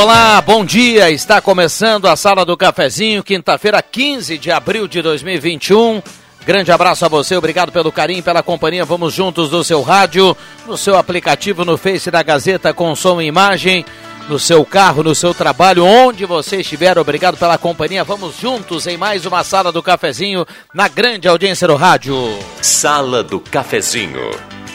[0.00, 1.10] Olá, bom dia.
[1.10, 6.00] Está começando a Sala do Cafezinho, quinta-feira, 15 de abril de 2021.
[6.46, 8.84] Grande abraço a você, obrigado pelo carinho, pela companhia.
[8.84, 10.36] Vamos juntos no seu rádio,
[10.68, 13.84] no seu aplicativo, no Face da Gazeta com som e imagem,
[14.28, 16.96] no seu carro, no seu trabalho, onde você estiver.
[16.96, 18.04] Obrigado pela companhia.
[18.04, 22.38] Vamos juntos em mais uma Sala do Cafezinho, na grande audiência do rádio.
[22.62, 24.30] Sala do Cafezinho.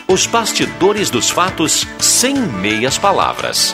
[0.06, 3.74] Os bastidores dos fatos sem meias palavras.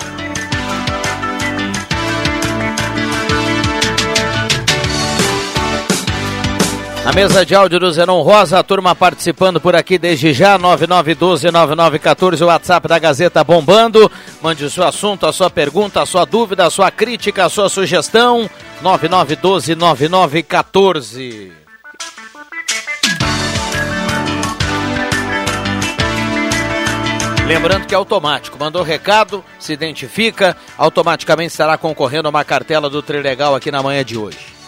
[7.09, 12.43] A mesa de áudio do Zenon Rosa, a turma participando por aqui desde já, 9912-9914,
[12.43, 14.11] o WhatsApp da Gazeta bombando.
[14.43, 17.67] Mande o seu assunto, a sua pergunta, a sua dúvida, a sua crítica, a sua
[17.67, 18.47] sugestão,
[18.83, 21.51] 9912-9914.
[27.47, 28.55] Lembrando que é automático.
[28.59, 34.05] Mandou recado, se identifica, automaticamente estará concorrendo a uma cartela do Trilegal aqui na manhã
[34.05, 34.58] de hoje.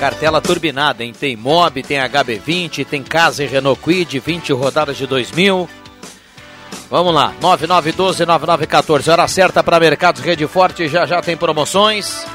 [0.00, 1.12] Cartela turbinada, hein?
[1.12, 5.68] Tem Mob, tem HB20, tem Casa e Renault Quid, 20 rodadas de 2000.
[6.88, 12.26] Vamos lá, 9912-9914, hora certa para Mercados Rede Forte, já já tem promoções.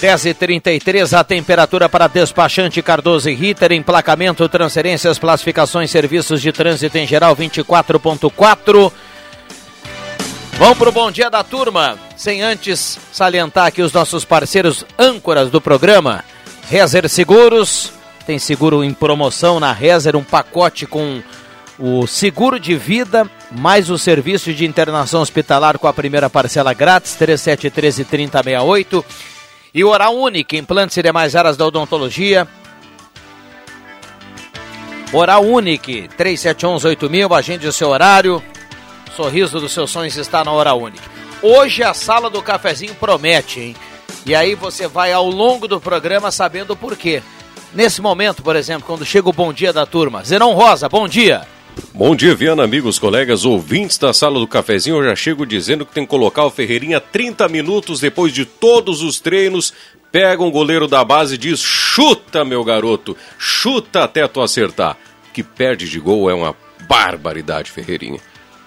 [0.00, 7.06] 10h33, a temperatura para despachante Cardoso e Ritter, emplacamento, transferências, classificações, serviços de trânsito em
[7.06, 8.90] geral 24.4.
[10.52, 15.60] Vamos pro bom dia da turma, sem antes salientar aqui os nossos parceiros âncoras do
[15.60, 16.24] programa.
[16.70, 17.92] Rezer Seguros,
[18.24, 21.20] tem seguro em promoção na Rezer, um pacote com
[21.76, 27.16] o seguro de vida, mais o serviço de internação hospitalar com a primeira parcela grátis,
[27.16, 29.04] 3713 3068.
[29.74, 32.46] E Oral Unique, implantes e demais áreas da odontologia.
[35.12, 38.40] Oral Unique, 3711-8000, agende o seu horário.
[39.16, 41.02] Sorriso dos seus sonhos está na Oral Unique.
[41.42, 43.76] Hoje a sala do cafezinho promete, hein?
[44.26, 47.22] E aí você vai ao longo do programa sabendo o porquê.
[47.72, 50.24] Nesse momento, por exemplo, quando chega o bom dia da turma.
[50.24, 51.46] Zenon Rosa, bom dia.
[51.94, 54.96] Bom dia, Viana, amigos, colegas, ouvintes da sala do cafezinho.
[54.96, 59.02] Eu já chego dizendo que tem que colocar o Ferreirinha 30 minutos depois de todos
[59.02, 59.72] os treinos.
[60.10, 64.96] Pega um goleiro da base e diz: chuta, meu garoto, chuta até tu acertar.
[65.32, 66.56] Que perde de gol é uma
[66.88, 68.18] barbaridade, Ferreirinha.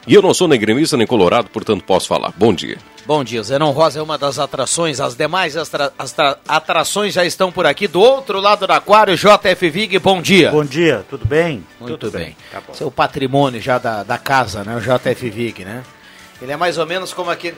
[0.07, 2.33] E eu não sou nem gremista nem colorado, portanto posso falar.
[2.37, 2.77] Bom dia.
[3.05, 7.51] Bom dia, Zenon Rosa é uma das atrações, as demais astra, astra, atrações já estão
[7.51, 7.85] por aqui.
[7.85, 10.51] Do outro lado do aquário, JF Vig, bom dia.
[10.51, 11.65] Bom dia, tudo bem?
[11.81, 12.37] Muito tudo bem.
[12.49, 14.77] Tá Seu patrimônio já da, da casa, né?
[14.77, 15.83] O JF Vig, né?
[16.41, 17.57] Ele é mais ou menos como aquele.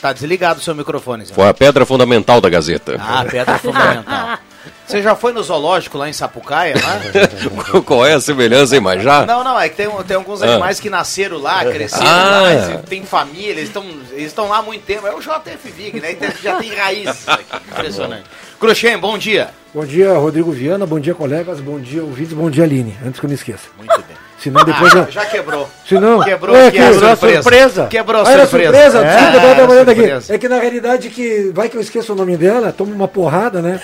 [0.00, 1.34] Tá desligado o seu microfone, Zé.
[1.34, 2.96] Foi a pedra fundamental da Gazeta.
[2.98, 4.38] Ah, pedra fundamental.
[4.86, 7.80] Você já foi no zoológico lá em Sapucaia, lá?
[7.86, 9.24] Qual é a semelhança, hein, mas já?
[9.24, 10.82] Não, não, é que tem, tem alguns animais ah.
[10.82, 12.40] que nasceram lá, cresceram ah.
[12.42, 15.06] lá, tem família, eles estão eles lá há muito tempo.
[15.06, 16.16] É o JF Vig, né?
[16.42, 17.44] Já tem raízes aqui.
[17.70, 18.24] Impressionante.
[18.58, 19.50] Cruxem, bom dia.
[19.72, 22.96] Bom dia, Rodrigo Viana, bom dia, colegas, bom dia, ouvintes, bom dia, Aline.
[23.06, 23.68] Antes que eu não esqueça.
[23.78, 24.16] Muito bem.
[24.40, 24.96] Senão depois.
[24.96, 25.68] Ah, já quebrou.
[25.86, 27.42] Senão, quebrou é, aqui a quebrou surpresa.
[27.42, 27.86] surpresa.
[27.86, 28.72] Quebrou a ah, era surpresa.
[28.72, 29.06] surpresa.
[29.06, 30.00] É, Desculpa, eu tava aqui.
[30.00, 30.34] surpresa.
[30.34, 33.62] É que na realidade que vai que eu esqueço o nome dela, toma uma porrada,
[33.62, 33.80] né?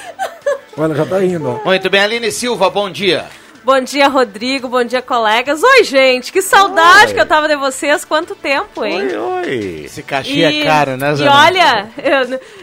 [0.77, 1.61] Olha, já tá indo.
[1.65, 3.25] Muito bem, Aline Silva, bom dia.
[3.65, 4.69] Bom dia, Rodrigo.
[4.69, 5.61] Bom dia, colegas.
[5.63, 6.31] Oi, gente.
[6.31, 7.15] Que saudade Oi.
[7.15, 8.05] que eu tava de vocês.
[8.05, 9.09] Quanto tempo, hein?
[9.09, 9.83] Oi, oi.
[9.87, 11.29] Esse cachê é caro, né, E Zé?
[11.29, 11.89] olha,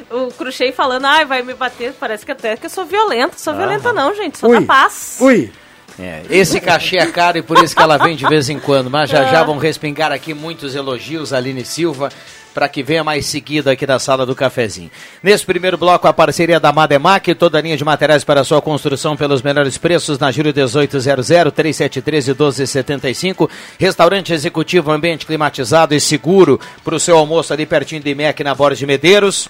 [0.09, 1.93] eu- o Cruxei falando, ai, vai me bater.
[1.99, 3.33] Parece que até que eu sou violenta.
[3.37, 4.37] Sou violenta não, gente.
[4.37, 4.59] Sou Ui.
[4.61, 5.17] da paz.
[5.19, 5.51] Ui,
[5.99, 8.89] É, esse cachê é caro e por isso que ela vem de vez em quando.
[8.89, 12.09] Mas já já vão respingar aqui muitos elogios, Aline Silva,
[12.53, 14.91] para que venha mais seguido aqui da sala do cafezinho.
[15.21, 19.17] Nesse primeiro bloco, a parceria da Mademac, toda a linha de materiais para sua construção
[19.17, 23.49] pelos menores preços na Júlio 1800, 3713 1275.
[23.79, 28.53] Restaurante executivo, ambiente climatizado e seguro para o seu almoço ali pertinho de IMEC na
[28.53, 29.49] Borges de Medeiros.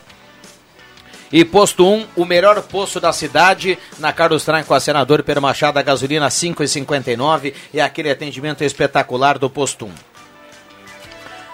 [1.32, 5.42] E posto 1, o melhor posto da cidade, na Carlos Traem com a senador Pedro
[5.42, 10.13] Machado, a gasolina 5,59 e aquele atendimento espetacular do posto 1.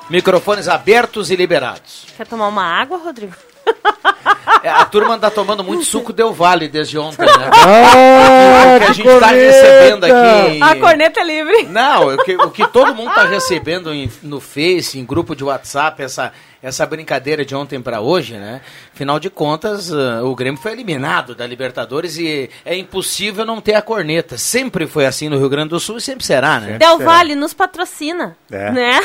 [0.09, 2.07] Microfones abertos e liberados.
[2.17, 3.35] Quer tomar uma água, Rodrigo?
[4.63, 7.49] É, a turma anda tomando muito suco Del Vale desde ontem, né?
[7.53, 10.61] Ah, o que a gente está recebendo aqui.
[10.61, 11.63] A corneta é livre.
[11.63, 15.43] Não, o que, o que todo mundo está recebendo em- no Face, em grupo de
[15.43, 18.61] WhatsApp, essa, essa brincadeira de ontem para hoje, né?
[18.93, 23.75] Afinal de contas, ah, o Grêmio foi eliminado da Libertadores e é impossível não ter
[23.75, 24.37] a corneta.
[24.37, 26.77] Sempre foi assim no Rio Grande do Sul e sempre será, né?
[26.77, 28.35] Del Valle nos patrocina.
[28.51, 28.71] É.
[28.71, 28.99] Né?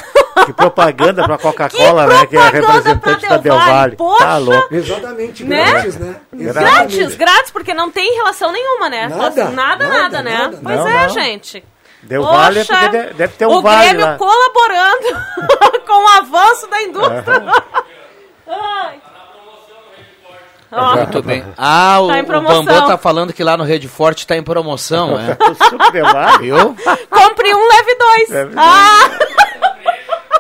[0.46, 2.26] Que propaganda pra Coca-Cola, né?
[2.26, 3.96] Que é a representante pra da Del Del Valle, Valle.
[3.96, 4.24] poxa!
[4.24, 4.74] Tá louco.
[4.74, 5.64] Exatamente, Né?
[5.72, 6.16] grátis, né?
[6.32, 9.08] Grátis, grátis, porque não tem relação nenhuma, né?
[9.08, 10.38] Nada, nada, nada, nada, né?
[10.38, 10.58] nada.
[10.62, 11.08] Pois Não, é, não.
[11.10, 11.64] gente.
[12.02, 14.18] Valle é Poxa, porque de- deve ter um o vale Grêmio lá.
[14.18, 15.06] colaborando
[15.86, 17.42] com o avanço da indústria.
[18.46, 19.00] Ai.
[20.70, 21.44] Ó, Muito bem.
[21.56, 25.36] Ah, o, Tá o tá falando que lá no Rede Forte está em promoção, é?
[25.48, 26.40] O suco.
[26.40, 26.76] Viu?
[27.08, 28.28] compre um, leve dois.
[28.28, 29.10] Leve ah,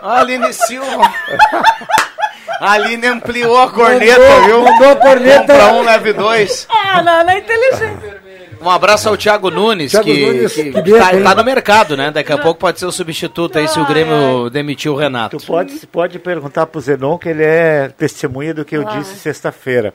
[0.02, 1.02] A Aline Silva.
[2.60, 4.62] A Aline ampliou a corneta, Mandou- viu?
[4.62, 5.40] mandou a corneta.
[5.52, 6.66] Compra um, leve dois.
[6.70, 8.24] é, não, não é inteligente.
[8.60, 12.10] Um abraço ao Thiago Nunes, Thiago que, Nunes, que que tá, tá no mercado, né?
[12.10, 15.36] Daqui a pouco pode ser o substituto aí se o Grêmio demitiu o Renato.
[15.36, 19.92] Tu pode, pode perguntar pro Zenon que ele é testemunha do que eu disse sexta-feira.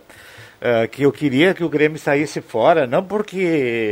[0.62, 3.38] Ah, que eu queria que o Grêmio saísse fora, não porque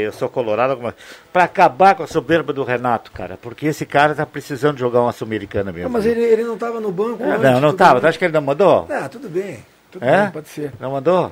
[0.05, 0.93] eu sou colorado, alguma-
[1.31, 3.37] pra acabar com a soberba do Renato, cara.
[3.41, 5.85] Porque esse cara tá precisando jogar uma sul-americana mesmo.
[5.87, 7.23] Não, mas ele, ele não estava no banco.
[7.23, 7.93] Ah, antes, Não, não tudo tava.
[7.93, 8.01] bem.
[8.01, 8.85] Tu acha que ele não mandou?
[8.89, 9.65] Ah, tudo bem.
[9.89, 10.23] Tudo É?
[10.23, 10.73] bem, pode ser.
[10.77, 11.31] Não mandou?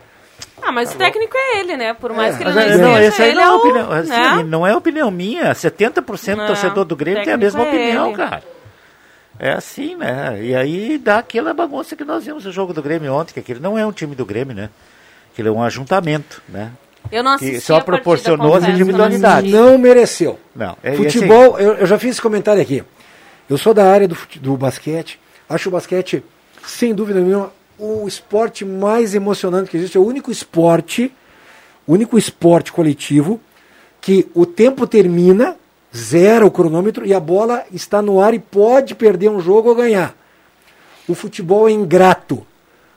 [0.61, 1.93] Ah, mas o técnico é ele, né?
[1.93, 3.45] Por mais É, que ele Mas, não é, esteja, não, esse aí ele não é,
[3.45, 3.55] é o...
[3.57, 4.43] opinião, assim, né?
[4.43, 5.53] não é opinião minha.
[5.53, 8.15] 70% do Não, torcedor do Grêmio tem a mesma é opinião, ele.
[8.17, 8.43] cara.
[9.37, 10.39] É assim, né?
[10.41, 13.59] E aí dá aquela bagunça que nós vimos no jogo do Grêmio ontem, que aquele
[13.59, 14.69] não é um time do Grêmio, né?
[15.35, 16.71] Aquele é um ajuntamento, né?
[17.11, 19.51] Eu não assisti Que só partida, proporcionou as individualidades.
[19.51, 20.39] não mereceu.
[20.55, 22.81] Não, é, e Futebol, eu, eu já fiz esse comentário aqui.
[23.49, 25.19] Eu sou da área do, do basquete.
[25.49, 26.23] Acho o basquete,
[26.65, 29.97] sem dúvida nenhuma, o esporte mais emocionante que existe.
[29.97, 31.11] É o único esporte,
[31.85, 33.41] o único esporte coletivo
[33.99, 35.57] que o tempo termina,
[35.93, 39.75] zera o cronômetro e a bola está no ar e pode perder um jogo ou
[39.75, 40.15] ganhar.
[41.09, 42.47] O futebol é ingrato.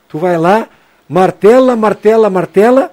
[0.08, 0.68] Tu vai lá,
[1.08, 2.92] martela, martela, martela,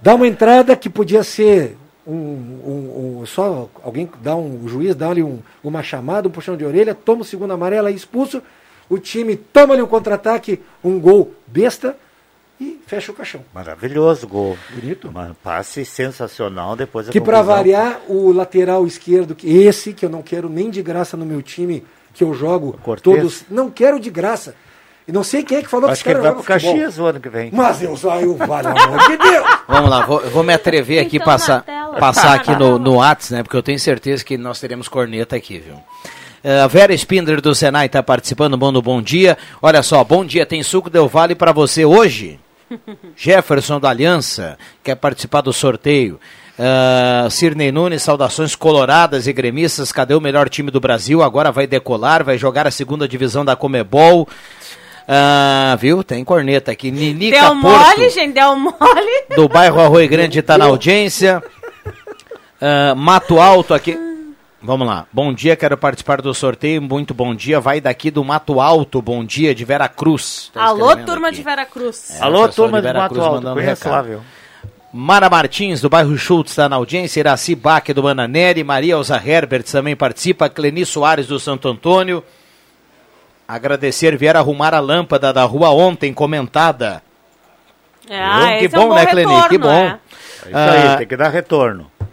[0.00, 1.76] dá uma entrada que podia ser
[2.06, 6.30] um, um- um- só alguém dá um o juiz dá ali um- uma chamada, um
[6.30, 8.42] puxão de orelha, toma o segundo amarelo, é expulso,
[8.88, 11.94] o time toma ali um contra-ataque, um gol besta
[12.60, 13.42] e fecha o caixão.
[13.54, 14.56] Maravilhoso gol.
[14.74, 15.12] Bonito.
[15.44, 20.48] Passe sensacional depois Que para variar, o lateral esquerdo, que esse que eu não quero
[20.48, 21.84] nem de graça no meu time,
[22.14, 24.54] que eu jogo todos, não quero de graça.
[25.08, 26.72] E não sei quem é que falou Acho que os caras jogam futebol.
[26.74, 27.48] Caxias o ano que vem.
[27.50, 29.46] Mas eu saio, vale amor de Deus.
[29.66, 31.64] Vamos lá, vou, vou me atrever aqui Então, passar,
[31.98, 33.42] passar aqui no, no Whats, né?
[33.42, 35.76] Porque eu tenho certeza que nós teremos corneta aqui, viu?
[36.44, 39.38] Eh, A Vera Spindler do Senai está participando, bom no bom dia.
[39.62, 42.38] Olha só, bom dia, tem suco Del Vale para você hoje.
[43.16, 46.20] Jefferson da Aliança quer participar do sorteio.
[46.58, 49.92] Uh, Cirnei Nunes, saudações coloradas e gremistas.
[49.92, 51.22] Cadê o melhor time do Brasil?
[51.22, 54.28] Agora vai decolar, vai jogar a segunda divisão da Comebol.
[55.10, 56.04] Ah, viu?
[56.04, 56.90] Tem corneta aqui.
[56.90, 59.24] Ninica Deu Porto mole, gente, deu mole.
[59.34, 61.42] do bairro Arroio Grande está na audiência.
[62.60, 63.98] Ah, Mato Alto aqui.
[64.60, 65.06] Vamos lá.
[65.12, 66.82] Bom dia, quero participar do sorteio.
[66.82, 67.58] Muito bom dia.
[67.60, 69.00] Vai daqui do Mato Alto.
[69.00, 70.50] Bom dia, de Vera Cruz.
[70.54, 71.36] Alô, turma aqui.
[71.38, 72.10] de Veracruz.
[72.10, 73.92] É, o Alô, turma de de Vera Mato Cruz Alto, mandando conheço recado.
[73.92, 74.20] lá, viu?
[74.92, 77.20] Mara Martins, do bairro Schultz, está na audiência.
[77.20, 78.64] Iraci Bach, do Bananeri.
[78.64, 80.48] Maria Elza Herbert também participa.
[80.50, 82.24] Cleni Soares, do Santo Antônio.
[83.48, 87.02] Agradecer, vieram arrumar a lâmpada da rua ontem, comentada.
[88.10, 89.26] Ah, que esse é um bom, bom né, Cleni?
[89.34, 89.70] Que retorno, bom.
[89.72, 89.98] é.
[90.44, 91.90] É isso aí, Ah, tem que dar retorno.
[92.00, 92.04] É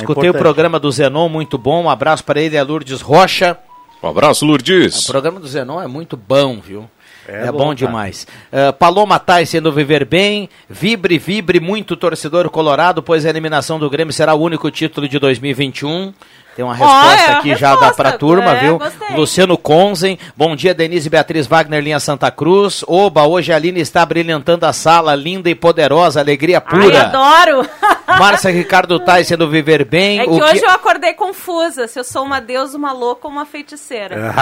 [0.00, 1.84] Escutei o programa do Zenon, muito bom.
[1.84, 3.58] Um abraço para ele, a Lourdes Rocha.
[4.02, 5.06] Um abraço, O Lourdes.
[5.06, 6.88] programa do Zenon é muito bom, viu?
[7.26, 8.24] É, É bom, bom, demais.
[8.52, 10.48] Ah, Paloma Tais sendo viver bem.
[10.70, 15.18] Vibre, vibre, muito torcedor colorado, pois a eliminação do Grêmio será o único título de
[15.18, 16.14] 2021.
[16.56, 18.02] Tem uma resposta é, aqui a já dá resposta.
[18.02, 18.78] pra turma, É, viu?
[18.78, 19.14] gostei.
[19.14, 20.18] Luciano Conzen.
[20.34, 22.82] Bom dia, Denise Beatriz Wagner, linha Santa Cruz.
[22.88, 27.02] Oba, hoje a Aline está brilhantando a sala, linda e poderosa, alegria Ai, pura.
[27.02, 27.68] adoro.
[28.18, 30.20] Márcia Ricardo Tais sendo viver bem.
[30.20, 33.32] É que o hoje eu acordei confusa, se eu sou uma deusa, uma louca ou
[33.32, 34.16] uma feiticeira.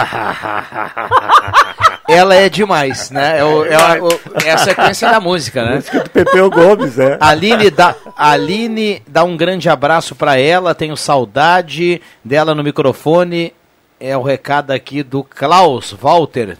[2.07, 3.39] Ela é demais, né?
[3.39, 5.83] É, o- é a, o- é a sequência da música, né?
[6.03, 7.17] Do Pepeu Gomes, é.
[7.19, 13.53] Aline dá, Aline dá um grande abraço pra ela, tenho saudade dela no microfone.
[13.99, 16.57] É o recado aqui do Klaus Walter.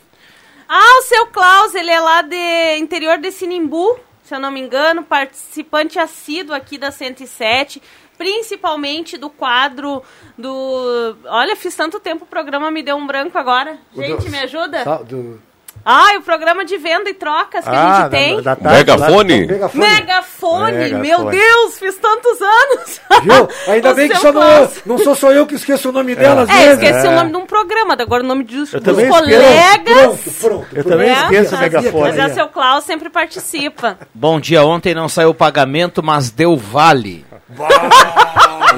[0.68, 4.00] Ah, o seu Klaus, ele é lá de interior de Sinimbu.
[4.24, 7.82] se eu não me engano, participante assíduo aqui da 107,
[8.18, 10.02] principalmente do quadro
[10.38, 11.16] do.
[11.26, 13.78] Olha, fiz tanto tempo o programa me deu um branco agora.
[13.96, 14.84] Gente, me ajuda?
[15.04, 15.42] Do,
[15.86, 18.36] Ah, o programa de venda e trocas que a Ah, gente tem.
[18.42, 19.42] da, da tarde, Megafone?
[19.46, 19.88] lá- megafone.
[19.88, 21.02] Megafone, Megafone.
[21.08, 23.02] meu Deus, fiz tantos anos.
[23.22, 23.48] Viu?
[23.74, 26.42] Ainda O bem que só não, não sou só eu que esqueço o nome dela
[26.42, 26.84] às É, vezes.
[26.84, 29.78] esqueci o nome de um programa, agora o nome dos, Eu dos colegas.
[29.84, 30.68] Pronto, pronto.
[30.74, 32.04] Eu também É, esqueço o mas- megafone.
[32.04, 34.00] Mas é seu Klaus sempre participa.
[34.12, 37.24] Bom dia, ontem não saiu o pagamento, mas deu vale.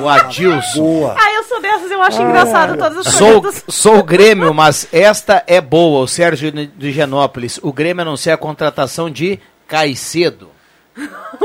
[0.01, 0.81] o Adilson.
[0.81, 1.15] Boa.
[1.15, 1.36] Sou
[1.77, 3.63] dessas, eu acho engraçado todas as Sou, coisas.
[3.67, 7.59] sou o Grêmio, mas esta é boa, o Sérgio de Genópolis.
[7.61, 10.49] O Grêmio anuncia a contratação de Caicedo.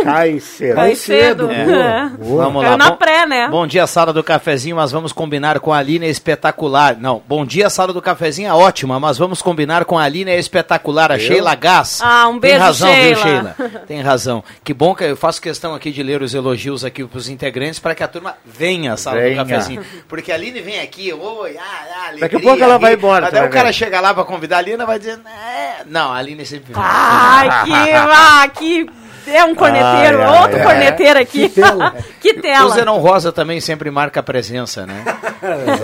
[0.02, 0.74] Cai cedo.
[0.76, 1.50] Cai cedo.
[1.50, 1.62] É.
[1.62, 2.10] É.
[2.18, 2.76] Vamos Caiu lá.
[2.76, 3.48] na Bom- pré, né?
[3.48, 6.96] Bom dia, sala do cafezinho, mas vamos combinar com a Aline é espetacular.
[6.98, 10.38] Não, bom dia, sala do cafezinho é ótima, mas vamos combinar com a Aline é
[10.38, 12.00] espetacular, a Sheila Gás.
[12.02, 13.54] Ah, um beijo, Tem razão, viu, Sheila.
[13.56, 13.82] Sheila?
[13.86, 14.44] Tem razão.
[14.64, 17.94] Que bom que eu faço questão aqui de ler os elogios aqui pros integrantes para
[17.94, 19.44] que a turma venha à sala Venha.
[19.44, 19.84] do cafezinho.
[20.08, 23.30] Porque a Aline vem aqui, oi, ah, ah, alegria, Daqui a pouco ela vai embora,
[23.30, 23.72] vai o cara ver.
[23.74, 25.82] chega lá para convidar a Aline e vai dizer, é.
[25.86, 26.82] não, a Aline sempre vem.
[26.84, 28.86] Ai, que, ah, que
[29.26, 30.64] é um corneteiro, Ai, outro ai.
[30.64, 31.48] corneteiro aqui.
[31.48, 31.96] Que tela.
[32.20, 32.70] que O tela.
[32.74, 35.04] Zenon Rosa também sempre marca a presença, né?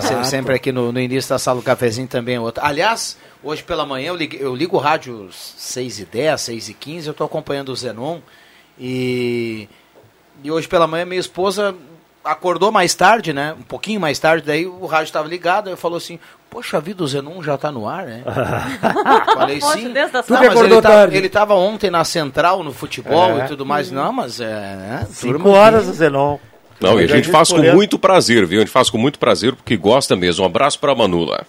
[0.03, 2.65] Se- sempre aqui no, no início da sala do cafezinho também é outro.
[2.65, 6.75] Aliás, hoje pela manhã eu ligo, eu ligo o rádio 6 e 10, 6 e
[6.75, 8.19] 15, eu estou acompanhando o Zenon
[8.79, 9.69] e,
[10.43, 11.75] e hoje pela manhã minha esposa
[12.25, 13.55] acordou mais tarde, né?
[13.59, 16.19] Um pouquinho mais tarde, daí o rádio estava ligado, aí falou assim,
[16.51, 18.23] poxa vida, o Zenon já está no ar, né?
[19.35, 19.93] Falei Poxa, sim.
[19.93, 21.17] desde a Tu Não, mas acordou ele, tá, tarde.
[21.17, 23.45] ele tava ontem na central, no futebol É.
[23.45, 23.91] e tudo mais.
[23.91, 24.45] Não, mas é.
[25.03, 26.39] é Cinco turma horas que- o Zenon.
[26.81, 28.59] Não, e a gente faz com muito prazer, viu?
[28.59, 30.45] A gente faz com muito prazer porque gosta mesmo.
[30.45, 31.45] Um abraço pra Manula.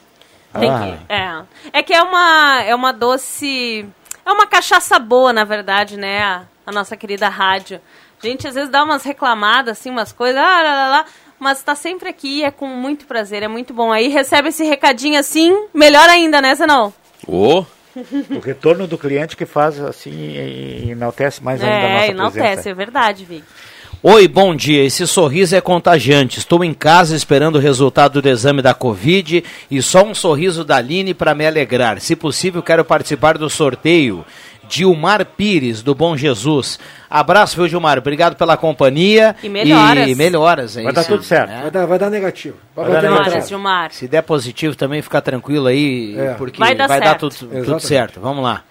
[0.60, 0.98] Tem Ah.
[1.08, 1.80] que, é.
[1.80, 3.86] é que é uma, é uma doce.
[4.26, 6.20] É uma cachaça boa, na verdade, né?
[6.24, 7.80] A, a nossa querida rádio.
[8.22, 11.06] A gente às vezes dá umas reclamadas, assim, umas coisas, ah, lá, lá, lá,
[11.40, 13.92] mas tá sempre aqui, é com muito prazer, é muito bom.
[13.92, 16.94] Aí recebe esse recadinho assim, melhor ainda, né, Zenão?
[17.28, 17.64] Ô,
[18.32, 22.12] O retorno do cliente que faz assim e enaltece mais ainda a nossa É, presença.
[22.12, 23.44] enaltece, é verdade, Vic.
[24.02, 24.84] Oi, bom dia.
[24.86, 26.40] Esse sorriso é contagiante.
[26.40, 30.78] Estou em casa esperando o resultado do exame da Covid e só um sorriso da
[30.78, 32.00] Aline para me alegrar.
[32.00, 34.24] Se possível, quero participar do sorteio.
[34.70, 36.78] Gilmar Pires, do Bom Jesus.
[37.10, 37.98] Abraço, viu, Gilmar?
[37.98, 39.36] Obrigado pela companhia.
[39.42, 40.08] E melhoras.
[40.08, 41.10] E melhoras, é Vai dar isso.
[41.10, 41.52] tudo certo.
[41.52, 41.62] É.
[41.62, 42.58] Vai dar, vai dar negativo.
[42.76, 43.60] Vai, Vai dar negativo.
[43.60, 43.96] Melhoras.
[43.96, 46.34] Se der positivo também, fica tranquilo aí, É.
[46.36, 47.30] porque Vai dar certo.
[47.30, 47.88] tudo, tudo Exatamente.
[47.88, 48.20] certo.
[48.20, 48.64] Vamos lá.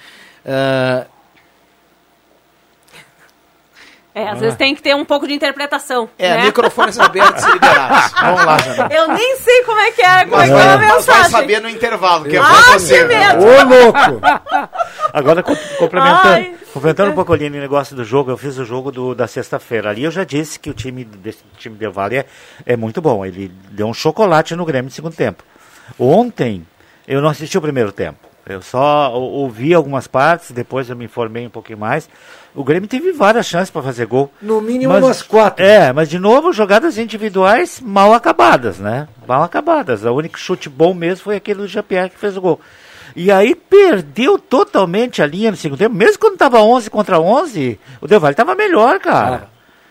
[0.47, 1.07] Ah,
[4.18, 6.08] É, às vezes tem que ter um pouco de interpretação.
[6.18, 6.44] é, né?
[6.46, 8.12] microfones abertos e liberados.
[8.20, 8.88] Vamos lá, Janão.
[8.90, 10.88] Eu nem sei como é que é, como é Mas que é a vai, mas
[11.06, 11.30] vai mensagem.
[11.30, 13.04] saber no intervalo, que é Ah, pra que você.
[13.04, 13.44] medo!
[13.44, 14.20] Ô, louco!
[15.12, 16.54] Agora, com- complementando, Ai.
[16.72, 19.90] complementando um pouco ali no negócio do jogo, eu fiz o jogo do- da sexta-feira.
[19.90, 22.26] Ali eu já disse que o time desse time de Vale é,
[22.66, 23.25] é muito bom.
[23.25, 25.42] Ele deu um chocolate no Grêmio no segundo tempo.
[25.98, 26.66] Ontem,
[27.06, 28.27] eu não assisti o primeiro tempo.
[28.49, 32.09] Eu só ou- ouvi algumas partes, depois eu me informei um pouquinho mais.
[32.55, 34.33] O Grêmio teve várias chances para fazer gol.
[34.43, 35.64] No mínimo Mas- umas quatro.
[35.64, 39.07] É, mas de novo, jogadas individuais mal acabadas, né?
[39.26, 40.02] Mal acabadas.
[40.05, 42.61] O único chute bom mesmo foi aquele do Jean-Pierre que fez o gol.
[43.14, 45.95] E aí perdeu totalmente a linha no segundo tempo.
[45.95, 49.49] Mesmo quando estava 11 contra 11, o Del Valle estava melhor, cara.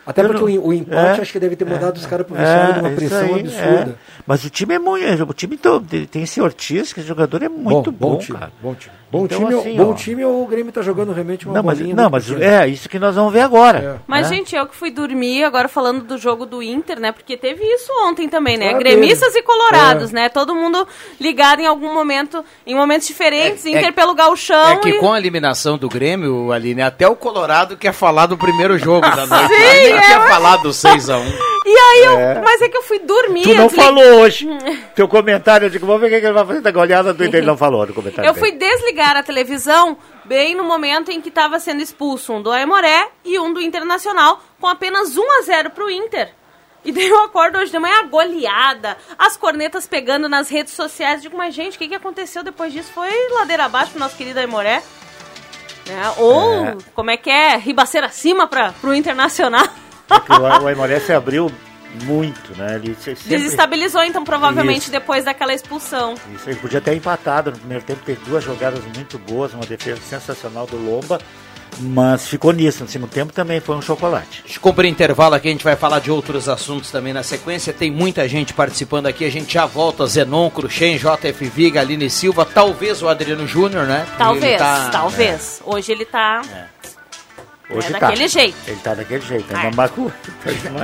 [0.08, 2.26] Até Eu porque não- o, o empate é, acho que deve ter mandado os caras
[2.26, 3.92] pro vestiário numa isso pressão aí, absurda.
[3.92, 4.22] é.
[4.26, 5.24] Mas o time é muito.
[5.30, 8.52] O time to- tem esse Ortiz, que esse jogador é muito bom, time, cara.
[8.64, 8.96] Bom time.
[9.10, 9.94] Bom, Então, time, assim, bom ó.
[9.94, 12.64] time, o Grêmio tá jogando realmente uma Não, mas, não, mas pequena.
[12.64, 14.02] é isso que nós vamos ver agora.
[14.06, 14.36] Mas, né?
[14.36, 17.14] gente, eu que fui dormir agora falando do jogo do Inter, né?
[17.14, 18.66] Porque teve isso ontem também, né?
[18.72, 20.14] Claro, Gremistas e colorados, É.
[20.14, 20.30] né?
[20.30, 20.86] Todo mundo
[21.22, 23.66] ligado em algum momento, em momentos diferentes.
[23.66, 25.00] É- Inter é- pelo gauchão É que e...
[25.00, 29.26] com a eliminação do Grêmio, Aline, até o Colorado quer falar do primeiro jogo da
[29.26, 29.48] noite.
[29.54, 31.24] Sim, Nem é, quer mas- falar do 6x1.
[31.70, 32.42] E aí eu...
[32.42, 33.44] Mas é que eu fui dormir.
[33.44, 34.48] Tu não falou hoje.
[34.96, 37.40] Teu comentário, eu digo, vamos ver o que ele vai fazer da goleada do Inter.
[37.40, 38.28] Ele não falou no comentário.
[38.28, 38.74] Eu fui dele.
[38.78, 43.38] desligar a televisão bem no momento em que estava sendo expulso um do Aimoré e
[43.38, 46.30] um do Internacional, com apenas 1 a 0 pro Inter.
[46.86, 51.22] E daí eu acordo hoje de manhã, goleada, as cornetas pegando nas redes sociais.
[51.22, 52.92] Digo, mas gente, o que, que aconteceu depois disso?
[52.94, 54.82] Foi ladeira abaixo pro nosso querido Aimoré.
[55.86, 56.14] Né?
[56.18, 56.78] Ou, É.
[56.94, 59.68] como é que é, ribaceira acima para pro Internacional.
[60.08, 61.52] Porque o, o Aimoré se abriu
[62.04, 62.76] muito, né?
[62.76, 63.38] Ele se- sempre...
[63.38, 64.92] Desestabilizou, então, provavelmente, Isso.
[64.92, 66.16] depois daquela expulsão.
[66.36, 70.00] Isso, ele podia ter empatado no primeiro tempo, teve duas jogadas muito boas, uma defesa
[70.02, 71.20] sensacional do Lomba,
[71.80, 72.84] mas ficou nisso.
[72.84, 74.42] No segundo tempo também foi um chocolate.
[74.44, 77.72] Deixa eu cumprir intervalo aqui, a gente vai falar de outros assuntos também na sequência.
[77.74, 80.06] Tem muita gente participando aqui, a gente já volta.
[80.08, 84.06] Zenon, Cruxem, JF Viga, Aline Silva, talvez o Adriano Júnior, né?
[84.18, 85.62] Talvez, tá- talvez.
[85.66, 86.42] Hoje ele tá...
[87.70, 88.00] Hoje é tá.
[88.00, 88.58] daquele jeito.
[88.68, 89.54] Ele tá daquele jeito.
[89.54, 89.64] É Ah.
[89.66, 90.12] mamacu.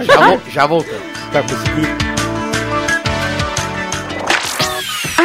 [0.06, 1.02] Já, vo- já voltamos.
[1.32, 2.33] Tá conseguindo.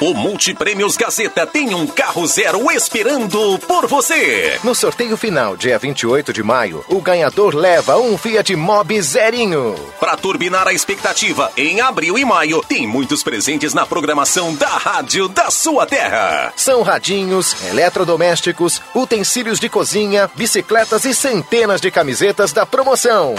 [0.00, 4.58] O Multiprêmios Gazeta tem um carro zero esperando por você.
[4.64, 9.74] No sorteio final, dia 28 de maio, o ganhador leva um Fiat Mobi zerinho.
[10.00, 15.28] Para turbinar a expectativa, em abril e maio, tem muitos presentes na programação da Rádio
[15.28, 16.50] da Sua Terra.
[16.56, 23.34] São radinhos, eletrodomésticos, utensílios de cozinha, bicicletas e centenas de camisetas da promoção.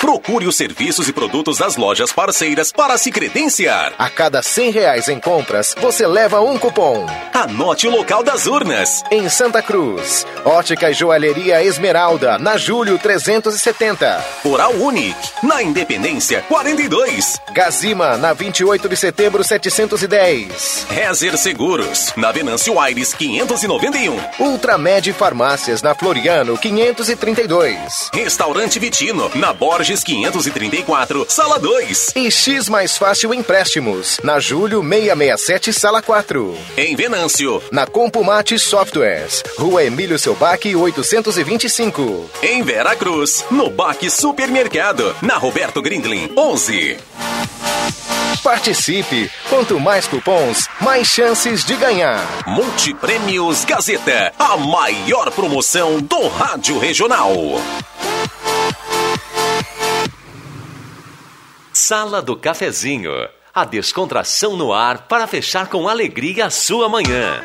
[0.00, 3.92] Procure os serviços e produtos das lojas parceiras para se credenciar.
[3.98, 7.04] A cada 100 reais em compras, você leva um cupom.
[7.34, 9.02] Anote o local das urnas.
[9.10, 14.24] Em Santa Cruz, Ótica e Joalheria Esmeralda, na Julho 370.
[14.44, 17.40] Oral Unique, na Independência 42.
[17.52, 20.86] Gazima, na 28 de setembro 710.
[20.88, 24.16] Rezer Seguros, na Venâncio Aires 591.
[24.38, 28.10] Ultramed Farmácias, na Floriano 532.
[28.12, 29.52] Restaurante Vitino, na
[29.88, 32.12] Borges 534, Sala 2.
[32.14, 36.54] E X Mais Fácil Empréstimos, na Julho 667, Sala 4.
[36.76, 37.62] Em Venâncio.
[37.72, 42.30] Na Compumate Softwares, Rua Emílio Selbac 825.
[42.42, 46.98] Em Vera Cruz, no Baque Supermercado, na Roberto Grindlin 11.
[48.44, 49.30] Participe!
[49.48, 52.20] Quanto mais cupons, mais chances de ganhar.
[52.46, 57.32] Multiprêmios Gazeta, a maior promoção do Rádio Regional.
[61.80, 63.12] Sala do Cafezinho.
[63.54, 67.40] A descontração no ar para fechar com alegria a sua manhã.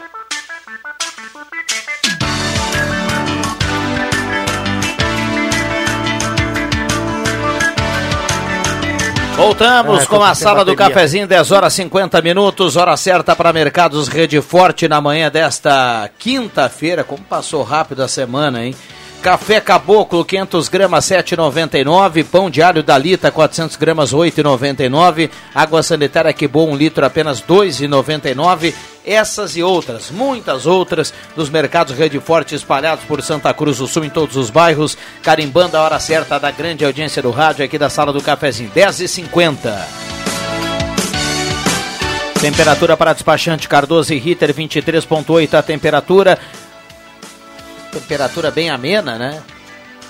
[9.35, 14.07] Voltamos Ah, com a sala do cafezinho, 10 horas 50 minutos, hora certa para Mercados
[14.07, 17.03] Rede Forte na manhã desta quinta-feira.
[17.03, 18.75] Como passou rápido a semana, hein?
[19.23, 22.25] Café Caboclo, 500 gramas, 7,99.
[22.25, 25.29] Pão de alho Dalita, 400 gramas, 8,99.
[25.55, 28.73] Água sanitária Que Bom, um litro, apenas 2,99.
[29.05, 34.03] Essas e outras, muitas outras, dos mercados Rede Forte espalhados por Santa Cruz do Sul,
[34.03, 34.97] em todos os bairros.
[35.21, 39.73] Carimbando a hora certa da grande audiência do rádio aqui da sala do cafezinho, 10h50.
[42.41, 46.37] Temperatura para despachante Cardoso e Ritter, 23,8 a temperatura.
[47.93, 49.41] Temperatura bem amena, né?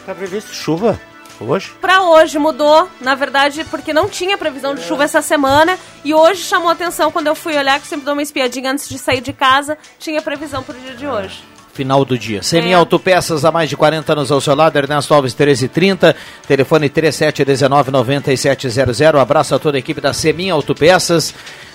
[0.05, 0.99] Tá previsto chuva.
[1.39, 1.71] Hoje?
[1.81, 6.43] Para hoje mudou, na verdade, porque não tinha previsão de chuva essa semana e hoje
[6.43, 9.33] chamou atenção quando eu fui olhar, que sempre dou uma espiadinha antes de sair de
[9.33, 11.43] casa, tinha previsão para o dia de hoje.
[11.73, 12.41] Final do dia.
[12.43, 12.75] Semi é.
[12.75, 16.15] Autopeças há mais de 40 anos ao seu lado, Ernesto Alves 1330,
[16.47, 19.19] telefone 37199700.
[19.19, 21.33] Abraço a toda a equipe da Semi Autopeças.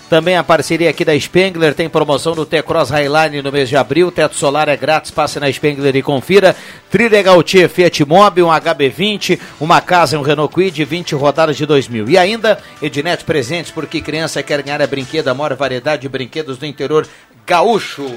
[0.08, 4.10] Também a parceria aqui da Spengler tem promoção no T-Cross Highline no mês de abril.
[4.10, 6.56] Teto solar é grátis, passe na Spengler e confira.
[6.90, 11.66] Trilegal T Fiat Mobi, um HB20, uma casa e um Renault Quid, 20 rodadas de
[11.66, 12.08] 2000.
[12.08, 16.56] E ainda, Ednet Presentes, porque criança quer ganhar a brinquedo, a maior variedade de brinquedos
[16.56, 17.06] do interior
[17.46, 18.10] gaúcho.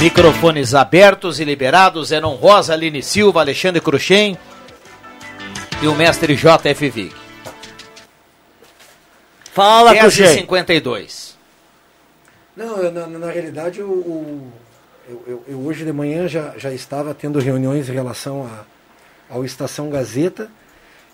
[0.00, 4.36] Microfones abertos e liberados, Enon Rosa, Aline Silva, Alexandre Cruxem
[5.80, 7.21] e o mestre JF Vig.
[9.52, 11.36] Fala, 10 e 52.
[12.56, 14.52] Não, na, na realidade, o, o
[15.06, 18.64] eu, eu, eu, hoje de manhã já, já estava tendo reuniões em relação a,
[19.34, 20.50] ao Estação Gazeta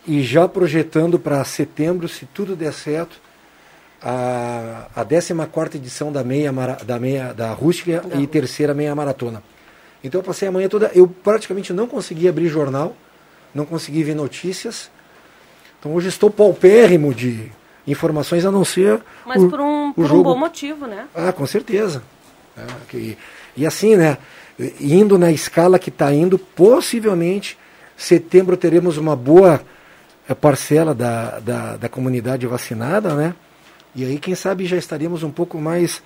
[0.07, 3.21] e já projetando para setembro, se tudo der certo,
[4.01, 6.53] a, a 14 edição da meia,
[6.85, 8.21] da meia da rústica não.
[8.21, 9.43] e terceira meia maratona.
[10.05, 12.95] Então eu passei a manhã toda, eu praticamente não consegui abrir jornal,
[13.53, 14.89] não consegui ver notícias.
[15.81, 17.51] Então hoje estou paupérrimo de
[17.91, 19.01] informações a não ser.
[19.27, 20.21] Mas o, por, um, por jogo.
[20.21, 21.07] um bom motivo, né?
[21.15, 22.03] Ah, com certeza.
[22.57, 23.17] É, que,
[23.57, 24.19] e assim, né?
[24.81, 27.57] Indo na escala que está indo, possivelmente
[27.97, 29.61] setembro teremos uma boa
[30.29, 33.35] eh, parcela da, da, da, comunidade vacinada, né?
[33.95, 36.03] E aí, quem sabe, já estaríamos um pouco mais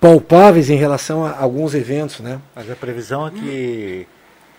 [0.00, 2.40] palpáveis em relação a alguns eventos, né?
[2.54, 4.06] Mas a previsão é que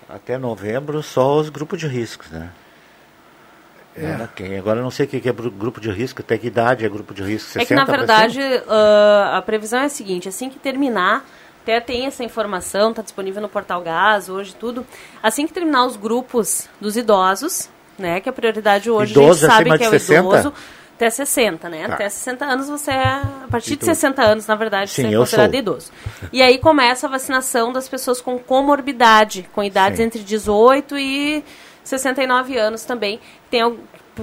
[0.08, 2.50] até novembro só os grupos de riscos, né?
[3.96, 4.28] É.
[4.36, 6.90] Quem, agora eu não sei o que é grupo de risco, até que idade é
[6.90, 7.50] grupo de risco.
[7.50, 11.26] 60 é que na verdade uh, a previsão é a seguinte, assim que terminar,
[11.62, 14.86] até tem essa informação, está disponível no Portal Gás, hoje tudo.
[15.22, 19.58] Assim que terminar os grupos dos idosos, né, que a prioridade hoje idoso, a gente
[19.58, 20.20] sabe que é o 60?
[20.20, 20.54] idoso,
[20.96, 21.88] até 60, né?
[21.88, 21.94] Tá.
[21.94, 25.18] Até 60 anos você é, a partir de 60 anos, na verdade, Sim, você é
[25.18, 25.60] considerado sou.
[25.60, 25.92] idoso.
[26.34, 30.04] E aí começa a vacinação das pessoas com comorbidade, com idades Sim.
[30.04, 31.44] entre 18 e
[31.90, 33.62] 69 anos também, tem,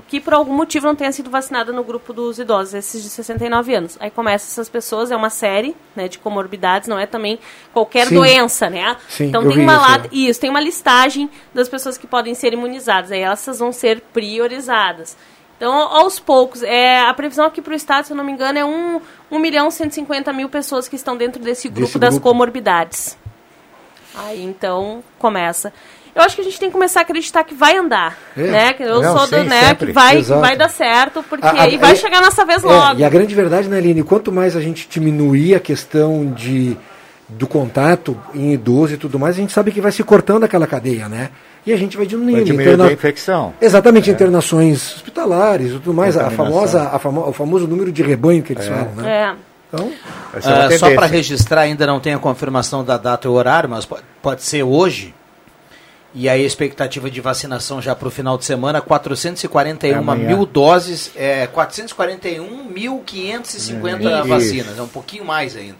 [0.06, 3.74] que por algum motivo não tenha sido vacinada no grupo dos idosos, esses de 69
[3.74, 3.96] anos.
[4.00, 7.38] Aí começa essas pessoas, é uma série né, de comorbidades, não é também
[7.72, 8.14] qualquer Sim.
[8.14, 8.96] doença, né?
[9.08, 13.12] Sim, então tem uma isso, isso, tem uma listagem das pessoas que podem ser imunizadas,
[13.12, 15.16] aí essas vão ser priorizadas.
[15.56, 18.58] Então, aos poucos, é, a previsão aqui para o Estado, se eu não me engano,
[18.58, 19.00] é 1,
[19.30, 22.28] 1 milhão 150 mil pessoas que estão dentro desse grupo desse das grupo.
[22.28, 23.16] comorbidades.
[24.14, 25.72] Aí, então, começa.
[26.16, 28.42] Eu acho que a gente tem que começar a acreditar que vai andar, é.
[28.42, 28.74] né?
[28.80, 31.68] Eu não, sou do, sim, né, que vai, que vai dar certo, porque a, a,
[31.68, 33.00] e vai a, chegar nossa vez é, logo.
[33.00, 36.74] E a grande verdade, né, Aline, quanto mais a gente diminuir a questão de
[37.28, 40.66] do contato em idoso e tudo mais, a gente sabe que vai se cortando aquela
[40.66, 41.30] cadeia, né?
[41.66, 42.36] E a gente vai diminuindo.
[42.36, 42.88] Vai diminuir interna...
[42.88, 43.52] a infecção.
[43.60, 44.12] Exatamente, é.
[44.12, 47.28] internações hospitalares e tudo mais, a famosa, a famo...
[47.28, 48.70] o famoso número de rebanho que eles é.
[48.70, 49.10] falam, né?
[49.10, 49.34] É.
[49.68, 53.68] Então, uh, só para registrar, ainda não tem a confirmação da data e o horário,
[53.68, 55.12] mas pode, pode ser hoje,
[56.18, 60.46] e aí a expectativa de vacinação já para o final de semana, 441 é mil
[60.46, 65.76] doses, é, 441.550 é, vacinas, é um pouquinho mais ainda.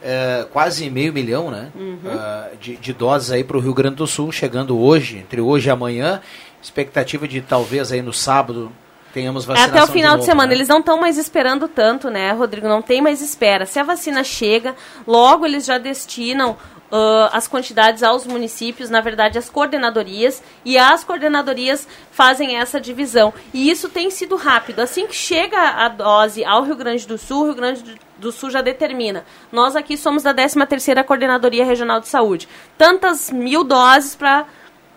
[0.00, 1.98] É, quase meio milhão né, uhum.
[2.04, 5.68] uh, de, de, doses aí para o Rio Grande do Sul, chegando hoje, entre hoje
[5.68, 6.20] e amanhã.
[6.62, 8.70] Expectativa de talvez aí no sábado
[9.12, 9.76] tenhamos vacinação.
[9.76, 10.50] É até o final de, novo, de semana.
[10.50, 10.54] Né?
[10.54, 12.68] Eles não estão mais esperando tanto, né, Rodrigo?
[12.68, 13.66] Não tem mais espera.
[13.66, 16.56] Se a vacina chega, logo eles já destinam
[16.90, 23.32] uh, as quantidades aos municípios, na verdade, as coordenadorias, e as coordenadorias fazem essa divisão.
[23.54, 24.80] E isso tem sido rápido.
[24.80, 28.50] Assim que chega a dose ao Rio Grande do Sul, o Rio Grande do Sul
[28.50, 29.24] já determina.
[29.50, 32.48] Nós aqui somos da 13ª Coordenadoria Regional de Saúde.
[32.76, 34.46] Tantas mil doses para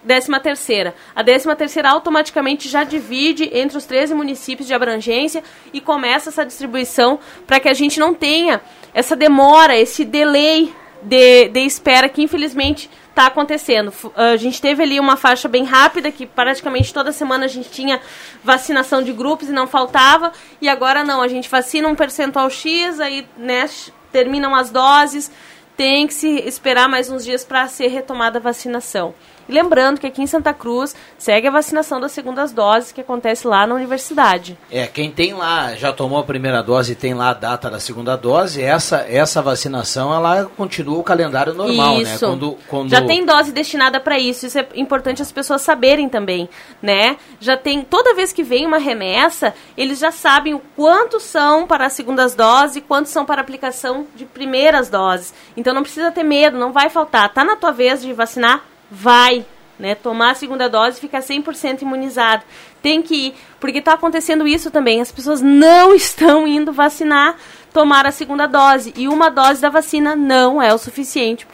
[0.05, 0.93] 13 terceira.
[1.15, 6.45] A 13 terceira automaticamente já divide entre os 13 municípios de abrangência e começa essa
[6.45, 8.61] distribuição para que a gente não tenha
[8.93, 10.73] essa demora, esse delay
[11.05, 13.93] de, de espera que infelizmente está acontecendo.
[14.15, 18.01] A gente teve ali uma faixa bem rápida, que praticamente toda semana a gente tinha
[18.43, 22.99] vacinação de grupos e não faltava, e agora não, a gente vacina um percentual X,
[22.99, 23.69] aí né,
[24.11, 25.31] terminam as doses,
[25.77, 29.13] tem que se esperar mais uns dias para ser retomada a vacinação.
[29.47, 33.47] E lembrando que aqui em Santa Cruz segue a vacinação das segundas doses que acontece
[33.47, 34.57] lá na universidade.
[34.71, 37.79] É, quem tem lá, já tomou a primeira dose e tem lá a data da
[37.79, 42.01] segunda dose, essa, essa vacinação ela continua o calendário normal, né?
[42.03, 42.11] isso.
[42.11, 42.17] né?
[42.19, 42.89] Quando, quando...
[42.89, 46.49] Já tem dose destinada para isso, isso é importante as pessoas saberem também,
[46.81, 47.17] né?
[47.39, 51.85] Já tem, toda vez que vem uma remessa, eles já sabem o quanto são para
[51.85, 55.33] as segundas doses e quanto são para aplicação de primeiras doses.
[55.55, 57.33] Então não precisa ter medo, não vai faltar.
[57.33, 58.72] Tá na tua vez de vacinar?
[58.93, 59.43] Vai,
[59.79, 59.95] né?
[59.95, 62.43] Tomar a segunda dose e ficar 100% imunizado.
[62.81, 65.01] Tem que ir, porque está acontecendo isso também.
[65.01, 67.35] As pessoas não estão indo vacinar,
[67.73, 68.93] tomar a segunda dose.
[68.95, 71.47] E uma dose da vacina não é o suficiente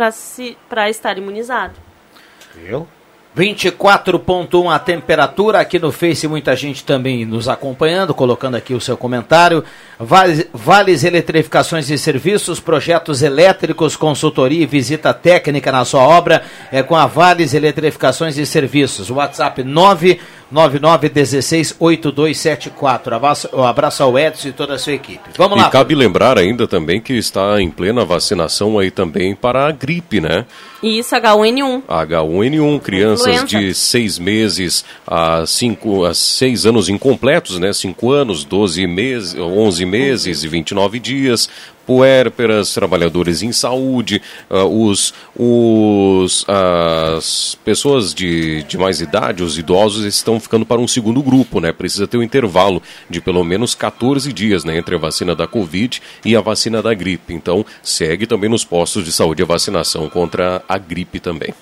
[0.68, 1.76] para estar imunizado.
[2.58, 2.88] Eu?
[3.38, 8.98] 24.1 a temperatura aqui no Face, muita gente também nos acompanhando, colocando aqui o seu
[8.98, 9.64] comentário.
[10.00, 16.82] Vales, vales Eletrificações e Serviços, projetos elétricos, consultoria e visita técnica na sua obra é
[16.82, 19.12] com a Vales Eletrificações e Serviços.
[19.12, 20.20] WhatsApp 9
[20.54, 23.14] 99168274.
[23.14, 25.30] Abraço, abraço ao Edson e toda a sua equipe.
[25.38, 25.68] Vamos lá.
[25.68, 30.20] E cabe lembrar ainda também que está em plena vacinação aí também para a gripe,
[30.20, 30.46] né?
[30.82, 31.84] Isso, H1N1.
[31.88, 33.60] H1N1, crianças Influenza.
[33.60, 37.72] de seis meses a cinco, a seis anos incompletos, né?
[37.74, 41.50] Cinco anos, 12 meses, 11 meses e 29 dias
[41.90, 50.06] puérperas, trabalhadores em saúde, uh, os, os, as pessoas de, de mais idade, os idosos,
[50.06, 51.72] estão ficando para um segundo grupo, né?
[51.72, 56.00] Precisa ter um intervalo de pelo menos 14 dias né, entre a vacina da Covid
[56.24, 57.34] e a vacina da gripe.
[57.34, 61.56] Então, segue também nos postos de saúde a vacinação contra a gripe também.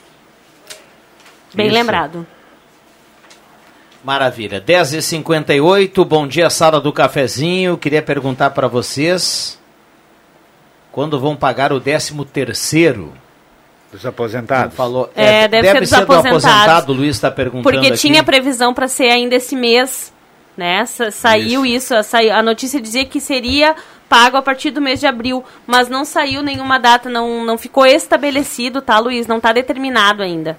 [1.55, 1.75] Bem Isso.
[1.75, 2.27] lembrado.
[4.03, 4.59] Maravilha.
[4.59, 7.77] 10h58, bom dia, sala do cafezinho.
[7.77, 9.56] Queria perguntar para vocês
[10.97, 13.13] quando vão pagar o 13 terceiro
[13.91, 14.75] dos aposentados.
[14.75, 16.41] Falou, é, é, deve, deve, ser dos ser aposentados.
[16.41, 17.97] Do aposentado, o Luiz está perguntando Porque aqui.
[17.97, 20.11] tinha previsão para ser ainda esse mês,
[20.57, 20.83] né?
[20.87, 23.75] Saiu isso, isso a, a notícia dizia que seria
[24.09, 27.85] pago a partir do mês de abril, mas não saiu nenhuma data, não, não ficou
[27.85, 29.27] estabelecido, tá, Luiz?
[29.27, 30.57] Não está determinado ainda.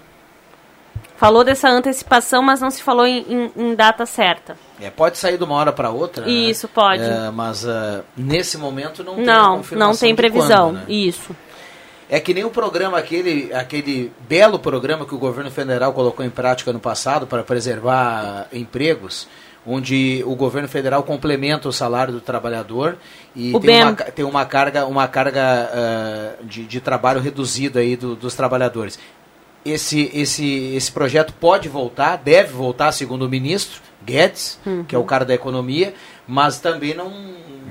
[1.17, 4.57] Falou dessa antecipação, mas não se falou em, em, em data certa.
[4.81, 6.25] É, pode sair de uma hora para outra.
[6.25, 6.31] Né?
[6.31, 6.73] Isso, né?
[6.75, 7.03] pode.
[7.03, 10.69] É, mas uh, nesse momento não tem Não, não tem previsão.
[10.71, 10.85] Quando, né?
[10.89, 11.35] Isso.
[12.11, 16.31] É que nem o programa, aquele, aquele belo programa que o governo federal colocou em
[16.31, 19.29] prática no passado para preservar empregos,
[19.67, 22.97] onde o governo federal complementa o salário do trabalhador
[23.37, 28.17] e tem uma, tem uma, carga, uma carga uh, de, de trabalho reduzida aí do,
[28.17, 28.99] dos trabalhadores
[29.65, 34.85] esse, esse, esse projeto pode voltar, deve voltar, segundo o ministro Guedes, uhum.
[34.85, 35.95] que é o cara da economia,
[36.27, 37.11] mas também não.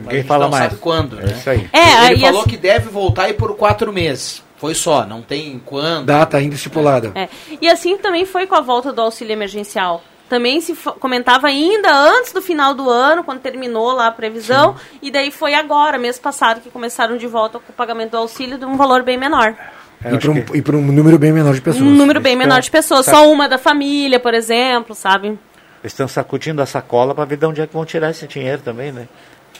[0.01, 0.65] Ninguém fala não mais.
[0.65, 1.19] sabe quando.
[1.19, 1.31] É né?
[1.31, 1.69] isso aí.
[1.73, 4.43] É, Ele falou que deve voltar e por quatro meses.
[4.57, 6.05] Foi só, não tem quando.
[6.07, 7.11] Data ainda estipulada.
[7.15, 7.29] É.
[7.61, 10.03] E assim também foi com a volta do auxílio emergencial.
[10.27, 14.99] Também se comentava ainda antes do final do ano, quando terminou lá a previsão, Sim.
[15.03, 18.57] e daí foi agora, mês passado, que começaram de volta com o pagamento do auxílio
[18.57, 19.55] de um valor bem menor.
[20.03, 20.13] É,
[20.53, 21.83] e para um, um, número bem menor de pessoas.
[21.83, 25.29] Um número bem menor de pessoas, só uma da família, por exemplo, sabe?
[25.29, 28.61] Eles estão sacudindo a sacola para ver de onde é que vão tirar esse dinheiro
[28.63, 29.07] também, né?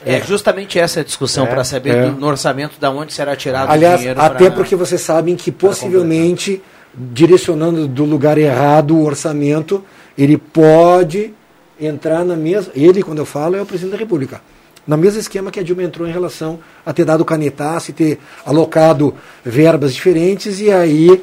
[0.06, 2.06] É justamente essa a discussão é, para saber é.
[2.06, 4.22] do, no orçamento da onde será tirado Aliás, o dinheiro.
[4.22, 6.62] Até pra, porque vocês sabem que possivelmente
[6.94, 9.84] direcionando do lugar errado o orçamento,
[10.16, 11.34] ele pode
[11.80, 12.72] entrar na mesma.
[12.76, 14.40] Ele, quando eu falo, é o presidente da República
[14.88, 18.20] no mesmo esquema que a Dilma entrou em relação a ter dado canetaço e ter
[18.46, 21.22] alocado verbas diferentes e aí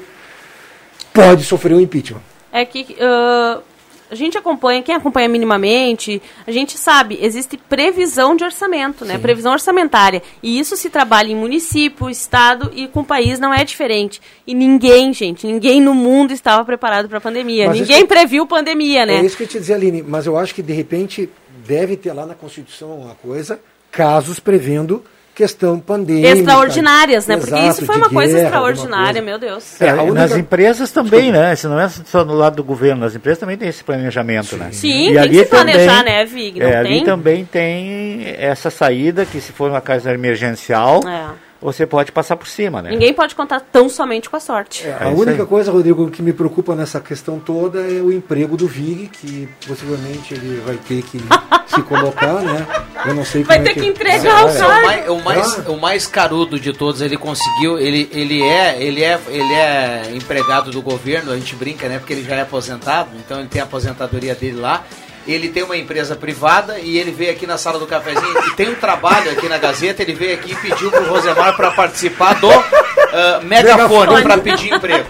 [1.12, 2.20] pode sofrer um impeachment.
[2.53, 3.62] É que uh,
[4.11, 9.14] a gente acompanha, quem acompanha minimamente, a gente sabe, existe previsão de orçamento, né?
[9.14, 9.20] Sim.
[9.20, 10.22] Previsão orçamentária.
[10.42, 14.20] E isso se trabalha em município, estado e com o país não é diferente.
[14.46, 17.68] E ninguém, gente, ninguém no mundo estava preparado para a pandemia.
[17.68, 19.16] Mas ninguém previu pandemia, né?
[19.16, 21.29] É isso que eu te dizer, Aline, mas eu acho que de repente
[21.66, 23.59] deve ter lá na Constituição uma coisa,
[23.90, 26.29] casos prevendo questão pandêmica.
[26.29, 27.35] Extraordinárias, né?
[27.35, 29.22] Exato, Porque isso foi uma guerra, coisa extraordinária, coisa.
[29.22, 29.81] meu Deus.
[29.81, 30.12] É, única...
[30.12, 31.53] Nas empresas também, né?
[31.53, 34.57] Isso não é só no lado do governo, nas empresas também tem esse planejamento, Sim.
[34.57, 34.68] né?
[34.72, 36.61] Sim, e tem que se planejar, também, né, Vig?
[36.61, 36.92] Não é, tem?
[36.92, 41.00] Ali também tem essa saída, que se for uma casa emergencial...
[41.07, 42.90] É você pode passar por cima, né?
[42.90, 44.87] Ninguém pode contar tão somente com a sorte.
[44.87, 48.55] É, a é única coisa, Rodrigo, que me preocupa nessa questão toda é o emprego
[48.55, 51.18] do Vig, que possivelmente ele vai ter que
[51.66, 52.66] se colocar, né?
[53.07, 55.14] Eu não sei Vai é ter que, que entregar o salário.
[55.14, 55.70] O, mais, ah.
[55.70, 60.70] o mais carudo de todos, ele conseguiu, ele, ele, é, ele, é, ele é empregado
[60.70, 61.98] do governo, a gente brinca, né?
[61.98, 64.85] Porque ele já é aposentado, então ele tem a aposentadoria dele lá
[65.27, 68.69] ele tem uma empresa privada e ele veio aqui na sala do cafezinho e tem
[68.69, 72.49] um trabalho aqui na Gazeta, ele veio aqui e pediu pro Rosemar para participar do
[72.49, 75.07] uh, megafone para pedir emprego.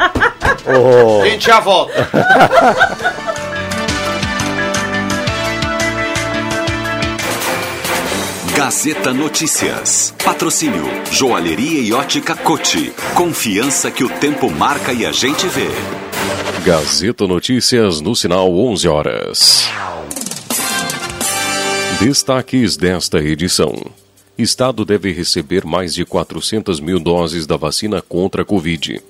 [0.66, 1.22] Oh.
[1.22, 2.08] A gente já volta.
[8.56, 10.14] Gazeta Notícias.
[10.24, 12.92] Patrocínio Joalheria e Ótica Cote.
[13.14, 15.68] Confiança que o tempo marca e a gente vê.
[16.64, 19.68] Gazeta Notícias no sinal 11 horas.
[22.04, 23.74] Destaques desta edição.
[24.36, 29.00] Estado deve receber mais de 400 mil doses da vacina contra a Covid.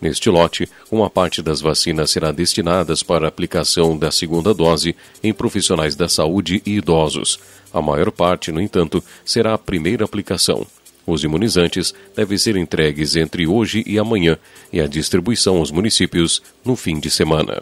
[0.01, 5.95] Neste lote, uma parte das vacinas será destinadas para aplicação da segunda dose em profissionais
[5.95, 7.39] da saúde e idosos.
[7.73, 10.67] A maior parte, no entanto, será a primeira aplicação.
[11.05, 14.37] Os imunizantes devem ser entregues entre hoje e amanhã
[14.71, 17.61] e a distribuição aos municípios no fim de semana.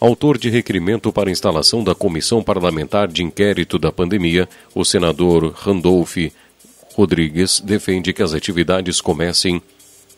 [0.00, 6.16] Autor de requerimento para instalação da Comissão Parlamentar de Inquérito da Pandemia, o senador Randolph
[6.94, 9.60] Rodrigues defende que as atividades comecem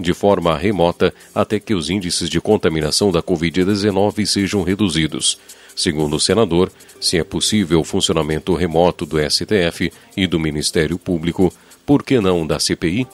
[0.00, 5.38] de forma remota até que os índices de contaminação da Covid-19 sejam reduzidos.
[5.76, 11.52] Segundo o senador, se é possível o funcionamento remoto do STF e do Ministério Público,
[11.86, 13.06] por que não da CPI?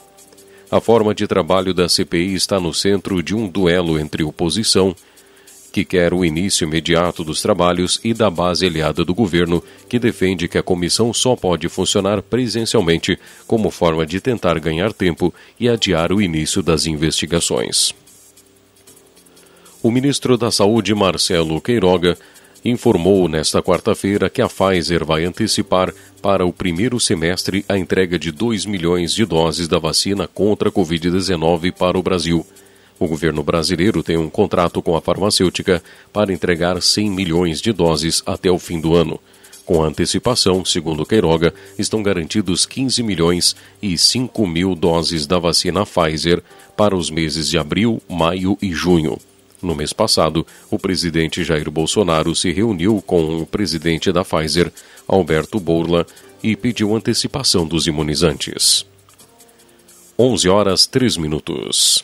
[0.69, 4.95] A forma de trabalho da CPI está no centro de um duelo entre oposição
[5.71, 10.47] que quer o início imediato dos trabalhos, e da base aliada do governo, que defende
[10.47, 16.11] que a comissão só pode funcionar presencialmente como forma de tentar ganhar tempo e adiar
[16.11, 17.93] o início das investigações.
[19.83, 22.17] O ministro da Saúde, Marcelo Queiroga,
[22.65, 28.31] informou nesta quarta-feira que a Pfizer vai antecipar para o primeiro semestre a entrega de
[28.31, 32.45] 2 milhões de doses da vacina contra a Covid-19 para o Brasil.
[32.99, 38.23] O governo brasileiro tem um contrato com a farmacêutica para entregar 100 milhões de doses
[38.25, 39.19] até o fim do ano.
[39.65, 46.41] Com antecipação, segundo Queiroga, estão garantidos 15 milhões e 5 mil doses da vacina Pfizer
[46.75, 49.17] para os meses de abril, maio e junho.
[49.61, 54.71] No mês passado, o presidente Jair Bolsonaro se reuniu com o presidente da Pfizer,
[55.07, 56.05] Alberto Bourla,
[56.41, 58.85] e pediu antecipação dos imunizantes.
[60.17, 62.03] 11 horas 3 minutos.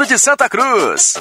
[0.00, 1.18] de Santa Cruz.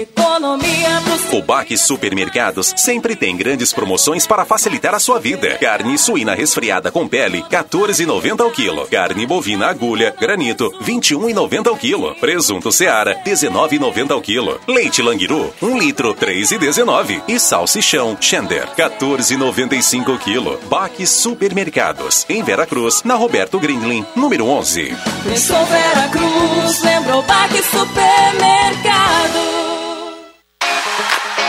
[0.00, 5.58] Economia pro O Baque Supermercados sempre tem grandes promoções para facilitar a sua vida.
[5.58, 8.86] Carne suína resfriada com pele, 14,90 ao quilo.
[8.86, 12.14] Carne bovina agulha, granito, 21,90 ao quilo.
[12.14, 14.60] Presunto Seara, 19,90 ao quilo.
[14.68, 17.20] Leite Languiru, 1 litro, 3,19.
[17.26, 20.60] E salsichão Schender, 14,95 ao quilo.
[20.70, 24.94] Baque Supermercados, em Veracruz, na Roberto Grindlin, número 11.
[25.24, 29.67] Pensou Vera Cruz, lembrou Baque Supermercado.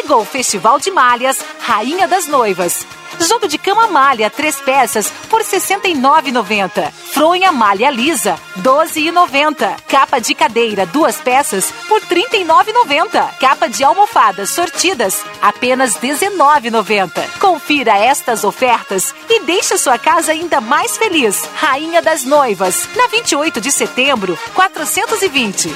[0.00, 2.86] Chegou o Festival de Malhas Rainha das Noivas.
[3.20, 6.90] Jogo de cama malha, três peças, por R$ 69,90.
[7.12, 9.76] Fronha malha lisa, R$ 12,90.
[9.86, 13.38] Capa de cadeira, duas peças, por R$ 39,90.
[13.38, 17.38] Capa de almofadas sortidas, apenas R$ 19,90.
[17.38, 21.46] Confira estas ofertas e deixe sua casa ainda mais feliz.
[21.56, 25.68] Rainha das Noivas, na 28 de setembro, 420.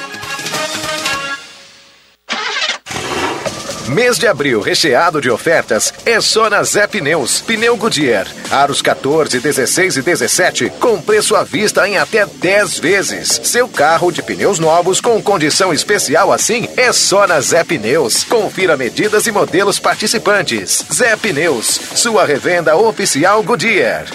[3.89, 7.41] Mês de abril recheado de ofertas é só na Zé Pneus.
[7.41, 13.41] Pneu Goodyear, aros 14, 16 e 17, com preço à vista em até 10 vezes.
[13.43, 18.23] Seu carro de pneus novos com condição especial assim é só na Zé Pneus.
[18.23, 20.83] Confira medidas e modelos participantes.
[20.91, 24.05] Zé Pneus, sua revenda oficial Goodyear.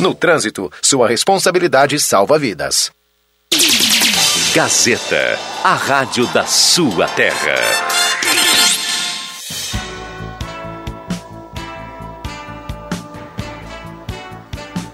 [0.00, 2.90] No trânsito, sua responsabilidade salva vidas.
[4.52, 8.07] Gazeta, a rádio da sua terra.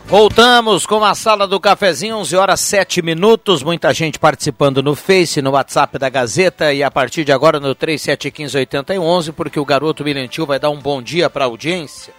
[0.06, 3.62] Voltamos com a sala do cafezinho, 11 horas 7 minutos.
[3.62, 7.74] Muita gente participando no Face, no WhatsApp da Gazeta e a partir de agora no
[7.74, 12.12] 37158011, porque o garoto William Tio vai dar um bom dia para a audiência.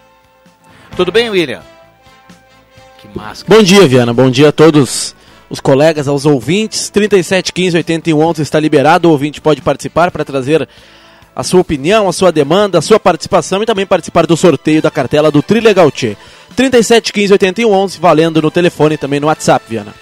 [0.98, 1.62] Tudo bem, William?
[2.98, 3.56] Que máscara.
[3.56, 4.14] Bom dia, Viana.
[4.14, 5.16] Bom dia a todos
[5.48, 6.92] os colegas, aos ouvintes.
[6.92, 9.08] 37158111 está liberado.
[9.08, 10.68] O ouvinte pode participar para trazer
[11.36, 14.90] a sua opinião, a sua demanda, a sua participação e também participar do sorteio da
[14.90, 16.16] cartela do Trilegal Tchê.
[16.56, 19.94] 37158111, valendo no telefone e também no WhatsApp, Viana.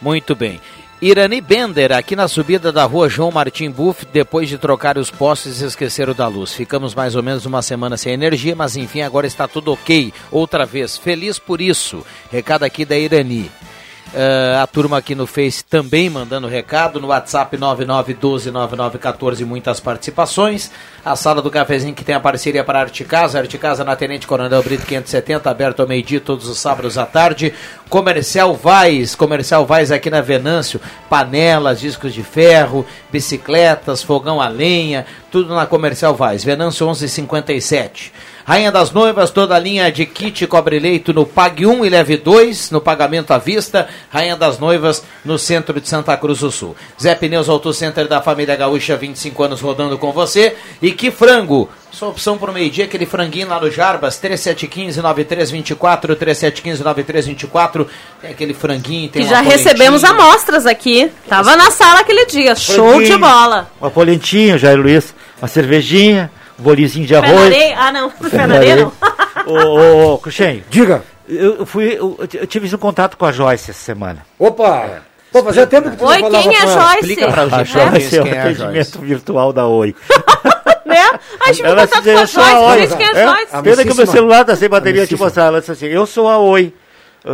[0.00, 0.60] Muito bem.
[1.00, 5.60] Irani Bender, aqui na subida da rua João Martim Buff, depois de trocar os postes,
[5.60, 6.52] esqueceram da luz.
[6.52, 10.12] Ficamos mais ou menos uma semana sem energia, mas enfim, agora está tudo ok.
[10.30, 12.06] Outra vez, feliz por isso.
[12.30, 13.50] Recado aqui da Irani.
[14.08, 20.70] Uh, a turma aqui no Face também mandando recado, no WhatsApp 99129914, muitas participações.
[21.02, 23.96] A sala do cafezinho que tem a parceria para a Arte Casa, Arte Casa na
[23.96, 27.54] Tenente Coronel Brito 570, aberto ao meio-dia todos os sábados à tarde.
[27.88, 30.78] Comercial Vaz, Comercial Vaz aqui na Venâncio,
[31.08, 38.12] panelas, discos de ferro, bicicletas, fogão a lenha, tudo na Comercial Vaz, Venâncio 1157.
[38.44, 42.72] Rainha das Noivas, toda a linha de kit cobre-leito no Pague 1 e Leve 2,
[42.72, 43.88] no pagamento à vista.
[44.10, 46.74] Rainha das Noivas, no centro de Santa Cruz do Sul.
[47.00, 50.56] Zé Pneus Auto Center da família Gaúcha, 25 anos rodando com você.
[50.80, 51.70] E que frango!
[51.92, 57.86] Sua opção para o meio-dia, aquele franguinho lá no Jarbas, 3715-9324, 3715-9324.
[58.20, 61.12] Tem aquele franguinho, tem Que já recebemos amostras aqui.
[61.28, 62.56] Tava na sala aquele dia.
[62.56, 63.70] Show de Franguinho, bola.
[63.78, 65.14] Uma polentinha, Jair Luiz.
[65.40, 67.40] Uma cervejinha, bolinzinho de arroz.
[67.46, 67.74] areia.
[67.78, 68.10] Ah, não.
[68.10, 68.92] Pé na areia não.
[69.46, 70.62] Ô, ô, ô, Cruxem.
[70.70, 71.02] Diga.
[71.28, 74.26] Eu, fui, eu, eu tive um contato com a Joyce essa semana.
[74.38, 75.02] Opa!
[75.30, 76.80] Pô, fazia tempo que tu Oi, não falava quem é com ela.
[76.82, 76.98] Joyce?
[76.98, 78.98] Explica pra A Joyce é o quem é a atendimento Joyce.
[78.98, 79.94] virtual da Oi.
[80.84, 80.96] né?
[81.40, 82.84] A gente Ela contato com a eu sou a Joyce, por Oi.
[82.84, 83.26] isso que é É?
[83.26, 83.62] Joyce.
[83.62, 85.44] Pena que o meu celular tá sem bateria, te mostrar.
[85.46, 86.74] Ela disse assim, eu sou a Oi.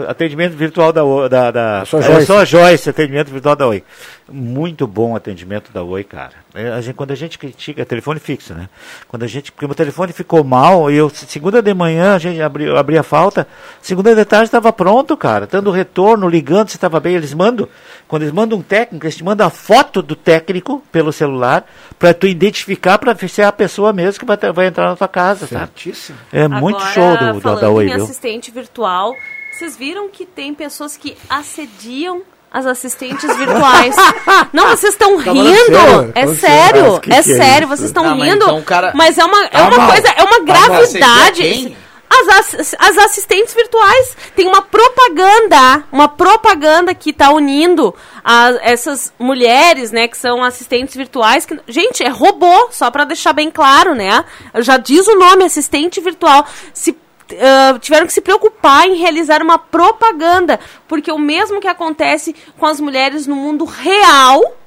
[0.06, 1.28] Atendimento virtual da Oi.
[1.28, 2.26] Da, da, a eu Joyce.
[2.26, 3.82] sou a Joyce, atendimento virtual da Oi.
[4.30, 6.32] Muito bom o atendimento da Oi, cara.
[6.54, 8.68] É, a gente- quando a gente critica, é telefone fixo, né?
[9.08, 12.40] Quando a gente, porque o telefone ficou mal, e eu, segunda de manhã, a gente
[12.42, 13.46] abriu, abria a falta,
[13.80, 17.66] segunda de tarde estava pronto, cara, dando retorno, ligando se estava bem, eles mandam,
[18.06, 21.64] quando eles mandam um técnico, eles te mandam a foto do técnico pelo celular,
[21.98, 24.96] para tu identificar, para ver se é a pessoa mesmo que vai, vai entrar na
[24.96, 25.66] tua casa, sabe?
[25.74, 26.18] Certíssimo.
[26.30, 28.04] É muito Agora, show do, do, da Oi, em viu?
[28.04, 29.14] assistente virtual,
[29.58, 33.94] vocês viram que tem pessoas que assediam as assistentes virtuais.
[34.52, 35.46] Não, vocês estão Tá rindo.
[35.54, 36.12] sério?
[36.14, 37.00] É sério, sério.
[37.00, 38.36] Que é que é sério, vocês estão rindo.
[38.36, 38.62] então
[38.94, 41.76] Mas é uma, é Tá uma coisa, é uma Mas assedia gravidade.
[42.08, 44.16] as, as assistentes virtuais.
[44.34, 47.94] Tem uma propaganda, uma propaganda que está unindo
[48.24, 51.44] a- essas mulheres, né, que são assistentes virtuais.
[51.44, 54.24] Que, gente, é robô, só para deixar bem claro, né?
[54.60, 56.46] Já diz o nome, assistente virtual.
[56.72, 56.96] Se
[57.40, 62.66] ah, tiveram que se preocupar em realizar uma propaganda, porque o mesmo que acontece com
[62.66, 64.57] as mulheres no mundo real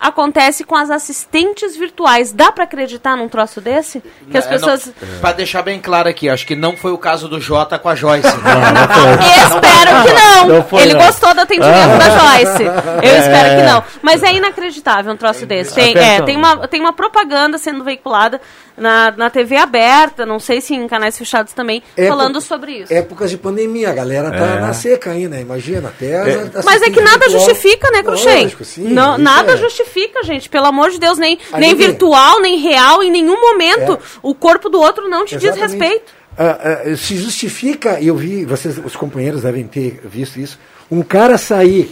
[0.00, 2.32] acontece com as assistentes virtuais.
[2.32, 4.02] Dá pra acreditar num troço desse?
[4.30, 4.86] Que as É, pessoas.
[4.86, 7.88] não- Pra deixar bem claro aqui, acho que não foi o caso do Jota com
[7.88, 8.28] a Joyce.
[8.28, 10.46] Espero que não.
[10.48, 11.00] Não foi, Ele não.
[11.06, 11.98] gostou do atendimento Ah.
[11.98, 12.62] da Joyce.
[12.64, 13.18] Eu É.
[13.18, 13.84] espero que não.
[14.02, 15.74] Mas é inacreditável um troço desse.
[15.74, 18.40] Tem, é, tem, uma, tem uma propaganda sendo veiculada
[18.76, 22.92] na, na TV aberta, não sei se em canais fechados também, Época- falando sobre isso.
[22.94, 24.60] Épocas de pandemia, a galera tá É.
[24.60, 25.88] na seca ainda, imagina.
[25.88, 26.16] Até
[26.54, 28.48] as Mas é que nada virtual- justifica, né, Cruxem?
[28.62, 29.56] Sim, Não, nada é.
[29.88, 30.48] Justifica, gente.
[30.48, 33.94] Pelo amor de Deus, nem, A nem virtual, nem real, em nenhum momento.
[33.94, 33.98] É.
[34.22, 35.78] O corpo do outro não te diz Exatamente.
[35.78, 36.12] respeito.
[36.36, 40.56] Ah, ah, se justifica, e eu vi, vocês, os companheiros devem ter visto isso,
[40.88, 41.90] um cara sair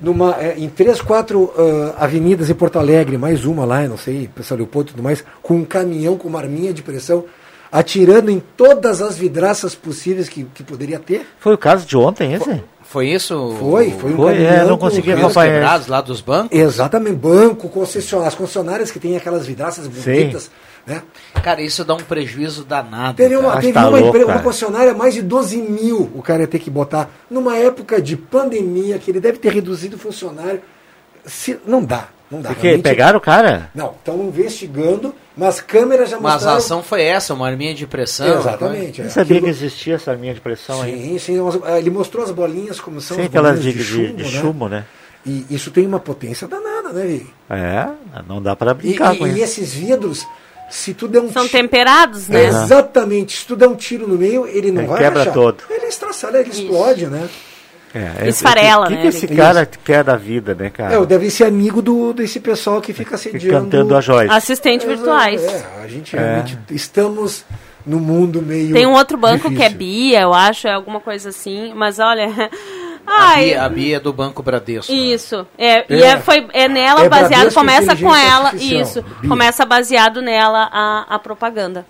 [0.00, 4.30] numa, eh, em três, quatro ah, avenidas em Porto Alegre, mais uma lá, não sei,
[4.34, 7.26] pessoal Leopoldo e tudo mais, com um caminhão com uma arminha de pressão,
[7.70, 11.26] atirando em todas as vidraças possíveis que, que poderia ter.
[11.38, 12.44] Foi o caso de ontem, esse?
[12.44, 12.62] Foi
[13.02, 13.56] isso?
[13.58, 15.52] Foi, foi um Foi, é, não com consegui vidros acompanhar.
[15.54, 16.56] quebrados lá dos bancos?
[16.58, 20.50] Exatamente, banco, concessionárias, as concessionárias que tem aquelas vidraças bonitas,
[20.86, 21.02] né?
[21.42, 23.16] Cara, isso dá um prejuízo danado.
[23.16, 26.58] Teve uma, teve uma, empre- uma concessionária, mais de 12 mil o cara ia ter
[26.60, 27.10] que botar.
[27.30, 30.60] Numa época de pandemia, que ele deve ter reduzido o funcionário.
[31.24, 32.50] Se, não dá, não dá.
[32.50, 33.68] Porque pegaram o cara?
[33.74, 36.58] Não, estão investigando, mas câmeras já Mas a mostraram...
[36.58, 38.38] ação foi essa, uma arminha de pressão.
[38.40, 39.00] Exatamente.
[39.00, 39.10] Eu é.
[39.10, 41.18] sabia Aquilo- que existia essa linha de pressão aí.
[41.18, 41.60] Sim, sim.
[41.66, 44.22] eh, Ele mostrou as bolinhas como são Sim, as aquelas de, de, de- chumbo, de
[44.22, 44.28] né?
[44.40, 44.84] chumbo, né?
[45.24, 47.20] E isso tem uma potência danada, né?
[47.50, 47.88] É,
[48.28, 49.42] não dá para E, brincar e- com e isso.
[49.42, 50.24] esses vidros,
[50.70, 52.46] se tu der um São ti- temperados, né?
[52.46, 53.36] Exatamente.
[53.38, 55.34] Se tu der um tiro no meio, ele não Ele vai quebra rachar.
[55.34, 55.58] todo.
[55.68, 57.28] Ele estraçalha, ele explode, né?
[57.96, 60.94] É, é- Esfarela, o que, né, que esse ele- cara quer da vida, né, cara?
[60.94, 63.64] É, deve ser amigo do, desse pessoal que fica assediando.
[63.64, 64.32] cantando a Joyce.
[64.32, 65.42] Assistentes virtuais.
[65.42, 66.18] É, a gente É.
[66.20, 67.44] realmente estamos
[67.86, 68.74] no mundo meio.
[68.74, 69.78] Tem um outro banco que é difícil.
[69.78, 71.72] Bia, eu acho, é alguma coisa assim.
[71.74, 72.26] Mas olha.
[73.08, 74.92] A Bia, a Bia é do Banco Bradesco.
[74.92, 75.46] Isso.
[75.56, 76.06] É, E É.
[76.08, 78.46] é, foi, é nela É baseado, Bradesco começa com ela.
[78.48, 79.02] Artificial, Isso.
[79.20, 79.28] Bia.
[79.30, 81.86] Começa baseado nela a, a propaganda.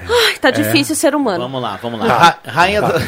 [0.00, 0.52] Ai, tá É.
[0.52, 1.40] difícil ser humano.
[1.44, 2.06] Vamos lá, vamos lá.
[2.06, 3.02] Ra- rainha, da-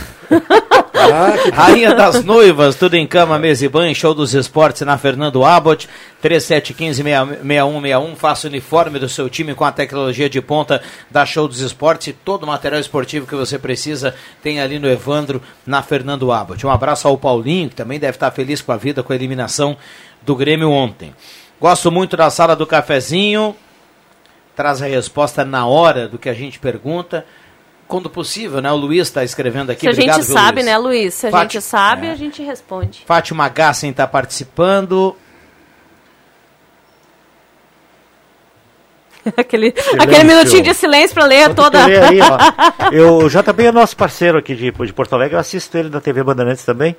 [0.93, 5.45] Ah, Rainha das Noivas, tudo em cama, mesa e banho, show dos esportes na Fernando
[5.45, 5.88] Abbott,
[6.22, 11.61] 3715-6161, faça o uniforme do seu time com a tecnologia de ponta da Show dos
[11.61, 16.30] Esportes e todo o material esportivo que você precisa tem ali no Evandro, na Fernando
[16.32, 16.66] Abbott.
[16.66, 19.76] Um abraço ao Paulinho, que também deve estar feliz com a vida, com a eliminação
[20.22, 21.14] do Grêmio ontem.
[21.61, 23.55] Gosto muito da sala do cafezinho,
[24.61, 27.25] traz a resposta na hora do que a gente pergunta.
[27.89, 28.71] Quando possível, né?
[28.71, 29.81] O Luiz está escrevendo aqui.
[29.81, 30.67] Se a gente Obrigado, sabe, Luiz?
[30.67, 31.15] né, Luiz?
[31.15, 32.11] Se a Fati- gente sabe, É.
[32.11, 33.03] a gente responde.
[33.07, 35.17] Fátima Gassen está participando.
[39.37, 41.85] aquele, aquele minutinho de silêncio para ler toda.
[41.85, 42.39] Querer aí, ó.
[42.93, 46.01] Eu, o JB é nosso parceiro aqui de, de Porto Alegre, eu assisto ele na
[46.01, 46.95] TV Bandeirantes também,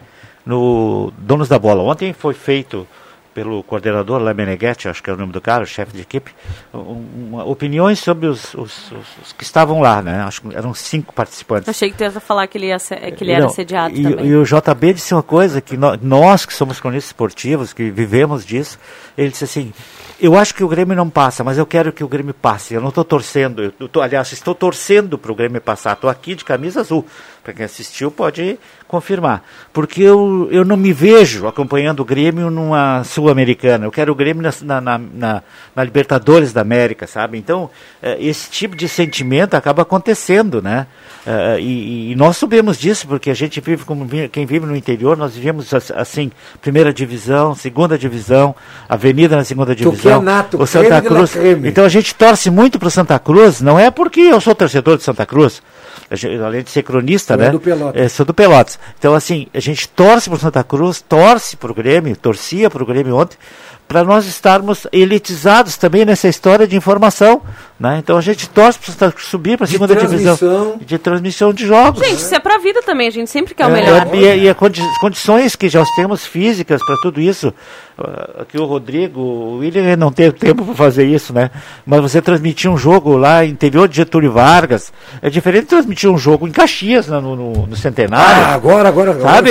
[0.46, 1.84] no Donos da Bola.
[1.84, 2.88] Ontem foi feito
[3.34, 6.32] pelo coordenador lá Meneghetti, acho que é o nome do cara, o chefe de equipe,
[6.74, 10.22] um- uma- opiniões sobre os, os- os- os que estavam lá, né?
[10.24, 11.70] Acho que eram cinco participantes.
[11.70, 14.04] Achei que tu ia falar que ele, ia ser- que ele era Não, assediado e,
[14.04, 14.26] também.
[14.28, 18.46] E o JB disse uma coisa que nó- nós, que somos cronistas esportivos, que vivemos
[18.46, 18.78] disso,
[19.18, 19.74] ele disse assim,
[20.20, 22.74] eu acho que o Grêmio não passa, mas eu quero que o Grêmio passe.
[22.74, 25.94] Eu não estou torcendo, eu tô, aliás, estou torcendo para o Grêmio passar.
[25.94, 27.06] Estou aqui de camisa azul.
[27.44, 29.44] Para quem assistiu pode confirmar.
[29.74, 33.86] Porque eu, eu não me vejo acompanhando o Grêmio numa Sul-Americana.
[33.86, 35.44] Eu quero o Grêmio na, na, na-
[35.76, 37.38] na Libertadores da América, sabe?
[37.40, 37.70] Então,
[38.04, 40.86] eh, esse tipo de sentimento acaba acontecendo, né?
[41.26, 45.18] Eh, e, e nós sabemos disso, porque a gente vive como quem vive no interior,
[45.18, 46.32] nós vivemos as- assim,
[46.62, 48.54] primeira divisão, segunda divisão,
[48.88, 51.32] avenida na segunda divisão, nato, o Santa Cruz.
[51.70, 55.04] Então a gente torce muito para Santa Cruz, não é porque eu sou torcedor de
[55.04, 55.62] Santa Cruz,
[56.44, 57.50] além de ser cronista, é né?
[57.50, 58.02] do Pelotas.
[58.02, 58.80] É, sou do Pelotas.
[58.98, 62.86] Então, assim, a gente torce para Santa Cruz, torce para o Grêmio, torcia para o
[62.86, 63.38] Grêmio ontem,
[63.88, 67.42] para nós estarmos elitizados também nessa história de informação.
[67.82, 67.98] Né?
[67.98, 70.78] Então a gente torce para subir para a segunda divisão.
[70.86, 72.00] De transmissão de jogos.
[72.06, 74.08] Gente, isso é pra vida também, a gente sempre quer o É, melhor.
[74.14, 77.52] E, e as condi- condições que já temos físicas para tudo isso.
[77.98, 81.50] ah, Aqui o Rodrigo, o William não teve tempo para fazer isso, né?
[81.84, 86.08] Mas você transmitir um jogo lá em interior de Getúlio Vargas é diferente de transmitir
[86.08, 88.44] um jogo em Caxias, né, no, no, no Centenário.
[88.46, 89.10] Ah, agora, agora.
[89.10, 89.34] agora.
[89.34, 89.50] Sabe?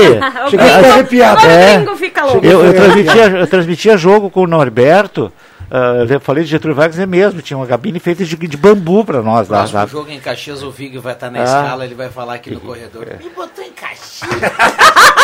[0.50, 1.38] Cheguei a ficar arrepiado.
[1.40, 1.96] Agora É.
[1.96, 2.46] fica louco.
[2.46, 5.32] Eu, eu transmitia, eu transmitia jogo com o Norberto
[5.70, 9.04] ah, eu falei de Getúlio Vargas, é mesmo, tinha uma cabine feita de, de bambu
[9.04, 9.66] para nós lá.
[9.72, 9.86] Lá.
[9.86, 11.44] jogo em Caxias, o Vig vai estar na Ah.
[11.44, 13.06] escala, ele vai falar aqui no corredor.
[13.08, 13.22] É.
[13.22, 14.30] Me botou em Caxias.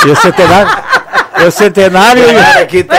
[0.07, 0.70] E o centenário,
[1.38, 2.97] e o centenário e aqui tá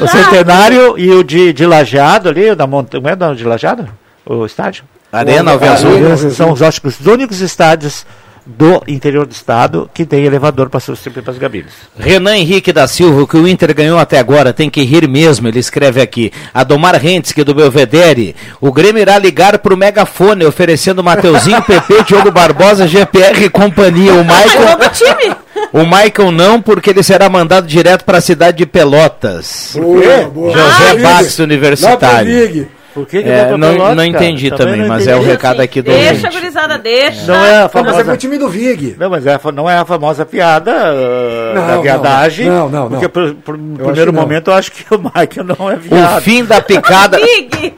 [0.00, 3.88] o centenário e o de, de Lajeado ali, o da montanha, é da de Lajeado?
[4.26, 4.84] O estádio?
[5.12, 6.30] Arena O- Alves Azul.
[6.30, 8.06] São os, acho os únicos estádios
[8.44, 11.72] do interior do estado que tem elevador para substituir para as gabines.
[11.98, 15.46] Renan Henrique da Silva, o que o Inter ganhou até agora, tem que rir mesmo,
[15.48, 16.32] ele escreve aqui.
[16.52, 22.88] Adomar Rentski, do Belvedere, o Grêmio irá ligar pro megafone, oferecendo Mateuzinho, PP, Diogo Barbosa,
[22.88, 24.14] GPR e companhia.
[24.14, 25.36] O Michael,
[25.72, 29.72] o Michael não, porque ele será mandado direto para a cidade de Pelotas.
[29.74, 30.50] Boa, boa.
[30.52, 32.68] José Ah, Bax, universitário.
[32.94, 35.30] Por que, que É, não, Pelotas, não entendi também, não mas é o entendi.
[35.30, 36.34] recado aqui do Deixa, ouvinte.
[36.34, 37.26] gurizada, deixa.
[37.26, 38.04] Não é a Não, mas é famosa...
[38.04, 38.96] pro time do Vig.
[38.98, 42.46] Não, mas é a não é a famosa piada uh, Não, da não, viadagem.
[42.46, 42.88] não, não, não.
[42.90, 46.22] Porque por, por acho primeiro momento eu acho que o Michael não é O viado.
[46.22, 47.18] fim da picada.
[47.24, 47.74] Vig!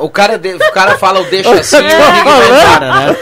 [0.00, 2.44] O cara, de- o cara fala o deixa assim, o tô Vig vai falando.
[2.44, 3.16] embora, né?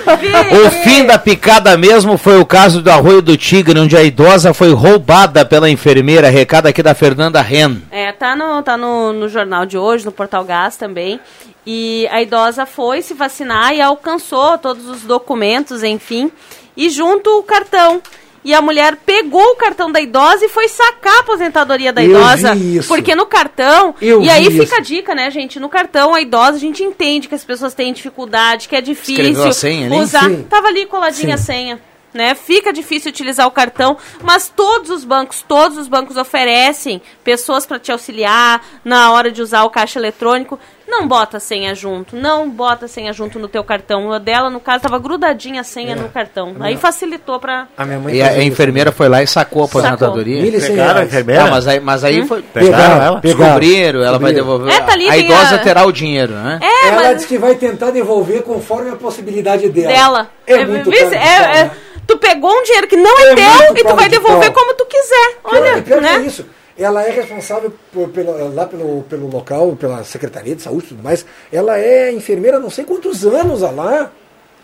[0.67, 4.53] O fim da picada mesmo foi o caso do Arroio do Tigre, onde a idosa
[4.55, 6.29] foi roubada pela enfermeira.
[6.31, 7.77] Recado aqui da Fernanda Ren.
[7.91, 11.21] É, tá no, tá no, no jornal de hoje, no Portal Gás também.
[11.65, 16.33] E a idosa foi se vacinar e alcançou todos os documentos, enfim,
[16.77, 18.03] e junto o cartão.
[18.45, 22.11] E a mulher pegou o cartão da idosa e foi sacar a aposentadoria da Eu
[22.11, 22.55] idosa.
[22.55, 22.89] vi isso.
[22.89, 23.95] Porque no cartão.
[24.03, 24.75] Eu e aí vi fica isso.
[24.77, 25.61] a dica, né, gente?
[25.61, 29.15] No cartão, a idosa, a gente entende que as pessoas têm dificuldade, que é difícil
[29.25, 29.97] Escreveu a senha ali?
[29.97, 30.29] usar.
[30.29, 30.43] Sim.
[30.51, 31.81] Tava ali coladinha a senha.
[32.13, 32.35] Né?
[32.35, 37.79] Fica difícil utilizar o cartão, mas todos os bancos, todos os bancos oferecem pessoas para
[37.79, 40.59] te auxiliar na hora de usar o caixa eletrônico.
[40.93, 44.09] Não bota a senha junto, não bota a senha junto no teu cartão.
[44.11, 46.55] O dela, no caso, tava grudadinha a senha no cartão.
[46.61, 49.67] Aí facilitou para A minha mãe E a, a enfermeira foi lá e sacou a
[49.67, 49.81] Sacou.
[49.81, 50.61] aposentadoria.
[50.61, 51.45] Cem Pegaram a enfermeira?
[51.45, 52.43] Ah, mas aí, mas aí foi.
[52.43, 53.21] Pegaram Pegaram, ela?
[53.21, 53.45] pegaram.
[53.59, 54.73] Descobriram, ela vai devolver.
[54.75, 56.59] É, tá ali, a idosa a- terá o dinheiro, né?
[56.63, 59.93] É, Ela mas disse que vai tentar devolver conforme a possibilidade dela.
[59.93, 60.31] dela.
[60.47, 61.71] É, muito caro de É- é- né?
[62.07, 64.53] tu pegou um dinheiro que não é, É teu muito e tu vai de devolver
[64.53, 65.39] como tu quiser.
[65.45, 66.27] Olha, pior que é né?
[66.27, 66.45] isso.
[66.83, 71.03] Ela é responsável por, pelo, lá pelo, pelo local, pela Secretaria de Saúde e tudo
[71.03, 71.25] mais.
[71.53, 74.11] Ela é enfermeira não sei quantos anos lá.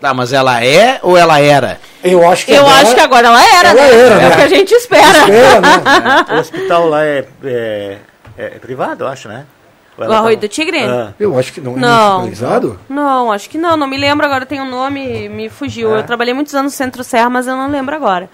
[0.01, 1.77] Tá, mas ela é ou ela era?
[2.03, 3.89] Eu acho que Eu agora- acho que agora ela era, Ela né?
[3.99, 4.27] era, É né?
[4.29, 5.17] o que a gente espera.
[5.19, 6.25] Espera, né?
[6.35, 7.97] O hospital lá é, é,
[8.37, 9.45] é privado, eu acho, né?
[9.97, 10.79] O Arroio tá- do Tigre?
[10.85, 11.13] Ah.
[11.19, 12.21] Eu acho que não é Não.
[12.21, 12.79] municipalizado.
[12.87, 13.75] Não, acho que não.
[13.75, 14.45] Não me lembro agora.
[14.45, 15.93] Tem um nome, me fugiu.
[15.93, 15.99] É.
[15.99, 18.29] Eu trabalhei muitos anos no Centro Serra, mas eu não lembro agora.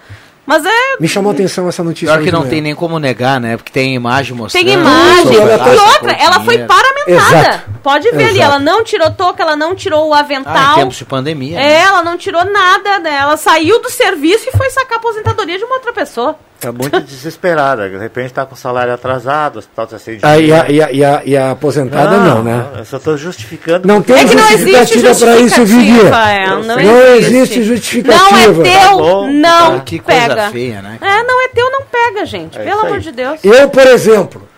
[0.46, 0.96] Mas é.
[1.00, 2.14] Me chamou a atenção essa notícia.
[2.14, 3.56] Pior que não tem nem como negar, né?
[3.56, 4.64] Porque tem imagem mostrando.
[4.64, 5.34] Tem imagem.
[5.34, 7.38] E outra, ela foi paramentada.
[7.50, 7.70] Exato.
[7.82, 8.42] Pode ver ali, Exato.
[8.52, 10.74] ela não tirou touca, ela não tirou o Ah, em avental.
[10.76, 11.58] tempos de pandemia.
[11.58, 11.80] É, né?
[11.80, 13.16] ela não tirou nada, né?
[13.16, 16.36] Ela saiu do serviço e foi sacar a aposentadoria de uma outra pessoa.
[16.58, 17.88] Tá muito desesperada.
[17.88, 20.94] De repente tá com o salário atrasado, hospital está sem Ah, e, a, dinheiro.
[20.94, 22.66] e, a, e, a, aposentada não, né?
[22.78, 23.86] Eu só estou justificando.
[23.86, 27.34] Não tem É não justificativa para isso, justificativa, é, não, Não existe.
[27.36, 28.52] existe justificativa.
[28.52, 29.80] Não é teu, Tá bom, não tá.
[29.84, 30.50] Que coisa pega.
[30.50, 30.98] feia, né?
[31.00, 32.58] É, não é teu, não pega, gente.
[32.58, 33.38] É Pelo amor de Deus.
[33.44, 34.48] Eu, por exemplo,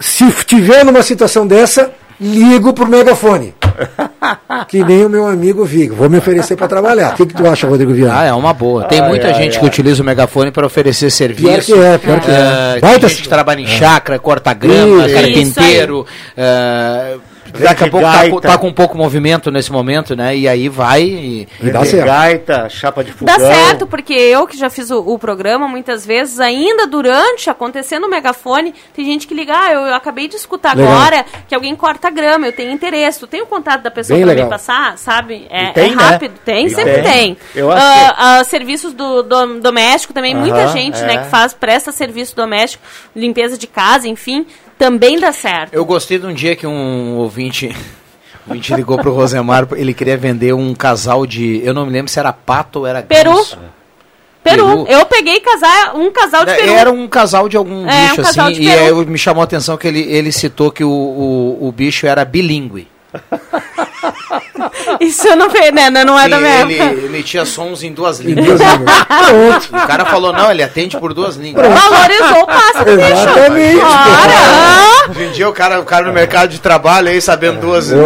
[0.00, 3.54] se tiver numa situação dessa, ligo pro megafone.
[4.68, 5.94] que nem o meu amigo Vigo.
[5.94, 7.12] Vou me oferecer para trabalhar.
[7.12, 8.24] O que, que tu acha, Rodrigo Ah, Viana?
[8.26, 8.84] é uma boa.
[8.84, 9.60] Tem Ai, muita ai, gente ai.
[9.60, 11.72] que utiliza o megafone para oferecer serviço.
[11.74, 12.34] que é, pior que é.
[12.36, 16.06] Ah, Vai tem gente que trabalha em chácara, corta grama, carpinteiro.
[16.36, 17.16] ah,
[17.58, 18.40] daqui a pouco tá, gaita.
[18.40, 20.36] tá com pouco movimento nesse momento, né?
[20.36, 21.02] E aí vai.
[21.02, 22.06] e- E dá certo.
[22.06, 23.36] gaita, chapa de fogão.
[23.36, 28.04] Dá certo, porque eu que já fiz o, o programa muitas vezes, ainda durante, acontecendo
[28.06, 30.92] o megafone, tem gente que liga, ah, eu, eu acabei de escutar Legal.
[30.92, 33.18] agora que alguém corta grama, eu tenho interesse.
[33.20, 34.46] Tu tem o contato da pessoa Bem pra legal.
[34.46, 35.46] me passar, sabe?
[35.50, 36.02] É, tem, é né?
[36.02, 36.34] rápido.
[36.44, 37.02] Tem, E sempre tem.
[37.02, 37.36] tem.
[37.54, 41.06] Eu acho Ah, ah, serviços do, do- doméstico também, muita Aham, gente, é.
[41.06, 42.82] né, que faz, presta serviço doméstico,
[43.14, 44.46] limpeza de casa, enfim,
[44.80, 45.74] também dá certo.
[45.74, 47.66] Eu gostei de um dia que um ouvinte.
[48.46, 51.60] O ouvinte ligou pro Rosemar, ele queria vender um casal de.
[51.62, 53.34] Eu não me lembro se era pato ou era Peru.
[53.34, 53.58] ganso.
[54.42, 54.66] Peru.
[54.66, 54.86] Peru.
[54.88, 56.72] Eu peguei casar, um casal de peru.
[56.72, 59.44] Era um casal de algum É, um bicho casal assim, e aí me chamou a
[59.44, 62.88] atenção que ele, ele citou que o, o, o bicho era bilíngue.
[65.00, 65.90] Isso eu não vi, né?
[65.90, 67.06] Não é da minha ele época.
[67.06, 68.58] emitia sons em duas Em línguas.
[68.58, 68.96] duas línguas.
[69.06, 69.68] Pronto.
[69.72, 71.66] E o cara falou, não, ele atende por duas línguas.
[71.66, 73.10] Valorizou o pássaro, bicho.
[73.10, 73.80] Exatamente.
[73.80, 75.10] Ora!
[75.10, 77.96] Hoje em dia o cara, o cara no mercado de trabalho aí, sabendo duas Ô,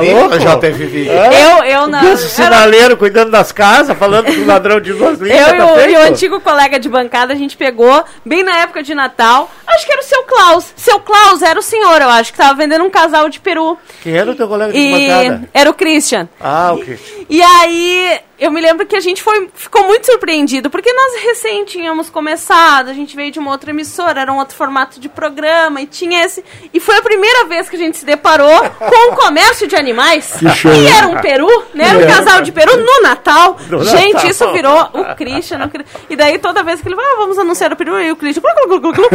[0.00, 0.60] línguas, louco.
[0.60, 1.08] JFV.
[1.08, 2.12] Eu, eu não.
[2.12, 5.40] Esse sinaleiro cuidando das casas, falando com o ladrão de duas línguas.
[5.48, 5.90] Eu e tá o, feito?
[5.90, 9.86] e o antigo colega de bancada, a gente pegou, bem na época de Natal, acho
[9.86, 10.72] que era o seu Klaus.
[10.76, 13.76] Seu Klaus era o senhor, eu acho, que tava vendendo um casal de peru.
[14.02, 15.48] Quem era o teu colega de E bancada?
[15.52, 16.28] era o Christian.
[16.40, 17.24] Ah, o Cristian.
[17.28, 21.64] E aí eu me lembro que a gente foi, ficou muito surpreendido, porque nós recém
[21.64, 25.80] tínhamos começado, a gente veio de uma outra emissora, era um outro formato de programa,
[25.80, 26.44] e tinha esse.
[26.72, 30.36] E foi a primeira vez que a gente se deparou com o comércio de animais.
[30.38, 31.88] Que show, e era um peru, né?
[31.88, 32.06] Era um É.
[32.06, 33.56] casal de peru no Natal.
[33.68, 34.30] No gente, Natal.
[34.30, 35.58] isso virou o Christian.
[35.66, 38.16] o E daí toda vez que ele vai, ah, vamos anunciar o peru, e o
[38.16, 38.42] Christian.
[38.42, 39.08] glu, glu, glu, glu.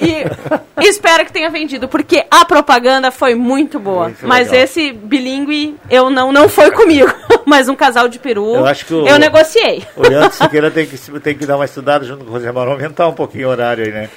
[0.00, 0.24] E
[0.86, 4.12] espero que tenha vendido, porque a propaganda foi muito boa.
[4.22, 4.64] Mas legal.
[4.64, 7.12] esse bilíngue, eu não, não foi comigo.
[7.46, 9.82] Mas um casal de peru, Eu acho que o- eu negociei.
[9.96, 13.08] O Leandro Siqueira tem que, tem que dar uma estudada junto com o Rosemar, aumentar
[13.08, 14.08] um pouquinho o horário aí, né?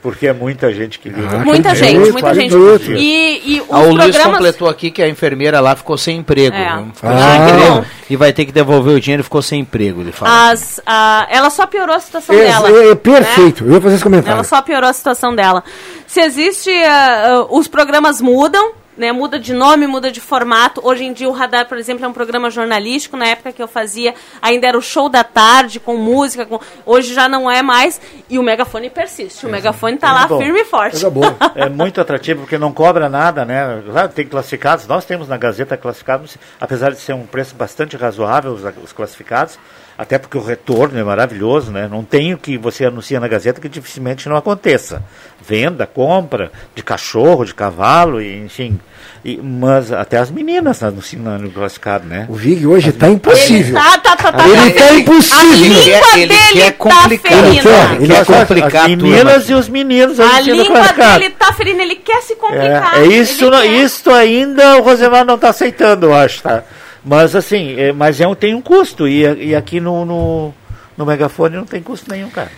[0.00, 1.38] Porque é muita gente que liga.
[1.38, 2.54] Muita gente, muita gente.
[2.92, 3.12] E...
[3.42, 4.32] E, e os Ah, o Luiz programas...
[4.36, 6.54] completou aqui que a enfermeira lá ficou sem emprego.
[6.56, 6.76] É.
[6.76, 6.86] viu?
[6.94, 9.60] Ficou Ah, sem que emprego e vai ter que devolver o dinheiro e ficou sem
[9.60, 10.34] emprego, ele falou.
[10.34, 12.68] As, a, ela só piorou a situação É, dela.
[12.68, 12.94] é, é né?
[12.94, 13.64] perfeito.
[13.64, 14.34] Eu ia fazer esse comentário.
[14.34, 15.62] Ela só piorou a situação dela.
[16.06, 16.70] Se existe.
[16.70, 19.12] ah, ah, os programas mudam, né?
[19.12, 20.80] Muda de nome, muda de formato.
[20.84, 23.16] Hoje em dia o Radar, por exemplo, é um programa jornalístico.
[23.16, 26.44] Na época que eu fazia, ainda era o show da tarde, com música.
[26.46, 26.60] Com...
[26.84, 28.00] Hoje já não é mais.
[28.28, 29.46] E o megafone persiste.
[29.46, 30.96] O megafone tá lá Bom, firme e forte.
[31.54, 33.82] É muito atrativo porque não cobra nada, né?
[33.90, 34.86] Claro, tem classificados.
[34.86, 39.58] Nós temos na Gazeta classificados, apesar de ser um preço bastante razoável os, os classificados,
[39.96, 41.88] até porque o retorno é maravilhoso, né?
[41.88, 45.02] Não tem o que você anuncia na Gazeta que dificilmente não aconteça.
[45.46, 48.78] Venda, compra de cachorro, de cavalo, e, enfim.
[49.24, 52.26] E, mas até as meninas anunciam no classificado, né?
[52.28, 53.74] O Vig hoje está impossível.
[53.74, 54.48] Tá, tá, tá, tá.
[54.48, 55.38] Ele tá impossível.
[55.38, 57.32] A língua Ele ele dele quer tá complicar.
[57.32, 57.48] ferina.
[57.48, 60.82] Ele quer, ele quer complicar as meninas e os meninos A língua
[61.18, 61.82] dele tá ferina.
[61.82, 63.00] Ele quer se É, complicar.
[63.00, 63.66] é isso, Ele não- quer.
[63.84, 66.64] isso ainda o Rosemar não está aceitando, eu acho, tá?
[67.04, 70.54] Mas assim, é, mas é um, tem um custo, e, e aqui no, no,
[70.96, 72.50] no megafone não tem custo nenhum, cara.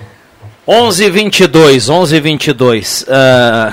[0.67, 3.73] 11 22 11 22 ah...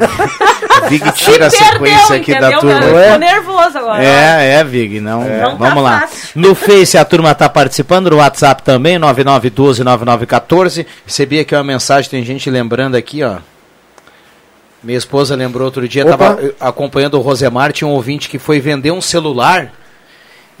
[0.88, 2.80] Vig tira a Se sequência perdeu, aqui da entendeu, turma.
[2.80, 3.02] cara?
[3.04, 4.04] Ficou nervoso agora.
[4.04, 5.20] É, é, Vig, não.
[5.20, 6.00] Não tá Vamos lá.
[6.00, 6.28] fácil.
[6.34, 10.86] No Face a turma está participando, no WhatsApp também, 99129914.
[11.06, 13.36] Recebi aqui uma mensagem, tem gente lembrando aqui, ó.
[14.82, 16.12] Minha esposa lembrou outro dia, Opa.
[16.14, 19.70] estava acompanhando o Rosemar, tinha um ouvinte que foi vender um celular.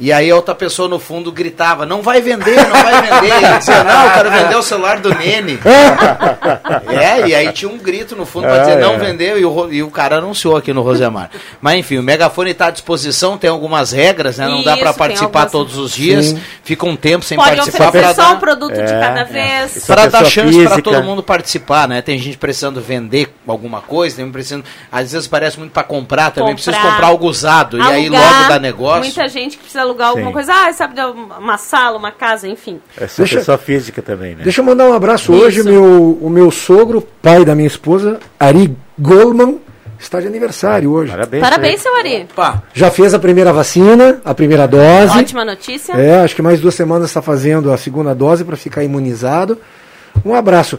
[0.00, 3.28] E aí a outra pessoa no fundo gritava, não vai vender, não vai vender.
[3.28, 5.58] E ele dizia, não, eu quero vender o celular do Nene.
[6.88, 8.80] é, e aí tinha um grito no fundo para dizer, é.
[8.80, 11.30] não vendeu, e o, e o cara anunciou aqui no Rosemar.
[11.60, 14.48] Mas enfim, o megafone está à disposição, tem algumas regras, né?
[14.48, 16.40] Não dá para participar algumas- todos os dias, Sim.
[16.64, 19.20] fica um tempo sem Pode participar oferecer pra só dar- um produto de É, cada
[19.20, 19.24] é.
[19.24, 19.84] vez.
[19.86, 22.00] Para dar chance para todo mundo participar, né?
[22.02, 26.30] Tem gente precisando vender alguma coisa, tem gente precisando, às vezes parece muito para comprar,
[26.30, 26.72] também Comprar.
[26.72, 29.00] precisa comprar algo usado e aí Alugar, logo dá negócio.
[29.04, 30.32] Muita gente que precisa alugar alguma Sim.
[30.32, 30.52] coisa.
[30.52, 32.80] Ah, sabe, de uma sala, uma casa, enfim.
[32.96, 34.42] É só Deixa- pessoa física também, né?
[34.44, 35.42] Deixa eu mandar um abraço Isso.
[35.44, 35.62] hoje.
[35.62, 39.60] Meu, o meu sogro, pai da minha esposa, Ari Goldman,
[39.98, 41.10] está de aniversário hoje.
[41.12, 41.42] Parabéns.
[41.42, 42.26] Parabéns, seu Ari.
[42.32, 45.18] Opa, Já fez a primeira vacina, a primeira dose.
[45.18, 45.92] Ótima notícia.
[45.92, 49.58] É, acho que mais duas semanas está fazendo a segunda dose para ficar imunizado.
[50.24, 50.78] Um abraço.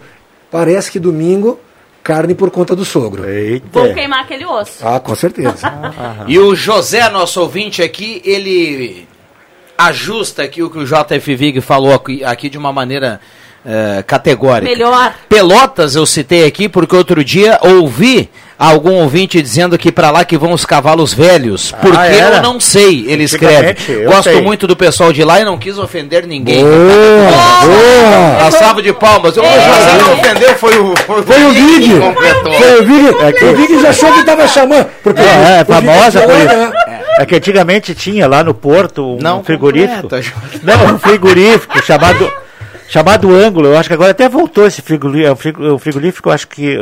[0.49, 1.59] Parece que domingo,
[2.03, 3.27] carne por conta do sogro.
[3.27, 3.67] Eita.
[3.71, 4.85] Vou queimar aquele osso.
[4.85, 5.71] Ah, com certeza.
[6.27, 9.07] E o José, nosso ouvinte aqui, ele
[9.77, 13.19] ajusta aqui o que o JF Vig falou aqui, aqui de uma maneira
[13.65, 14.71] eh, categórica.
[14.71, 15.13] Melhor.
[15.29, 20.37] Pelotas eu citei aqui porque outro dia ouvi algum ouvinte dizendo que para lá que
[20.37, 21.71] vão os cavalos velhos.
[21.81, 22.37] Porque era?
[22.37, 23.75] eu não sei, ele escreve.
[24.05, 24.41] Gosto sei.
[24.41, 26.63] muito do pessoal de lá e não quis ofender ninguém.
[26.63, 28.47] boa, boa.
[28.47, 29.35] A salva de palmas.
[29.37, 31.87] O José não ofendeu, foi o, foi Foi o Vig.
[31.93, 32.53] que completou.
[32.53, 33.09] Foi o Vig.
[33.45, 34.87] O Vig já achou que estava chamando.
[35.03, 36.45] Porque É, é famosa por isso.
[36.47, 36.71] né?
[37.19, 40.03] É que antigamente tinha lá no Porto um Não frigorífico.
[40.03, 40.31] completa,
[40.63, 42.31] Não, um frigorífico chamado
[42.91, 43.69] chamado ângulo.
[43.69, 46.77] Eu acho que agora até voltou esse frigorífico, o frigorífico, eu acho que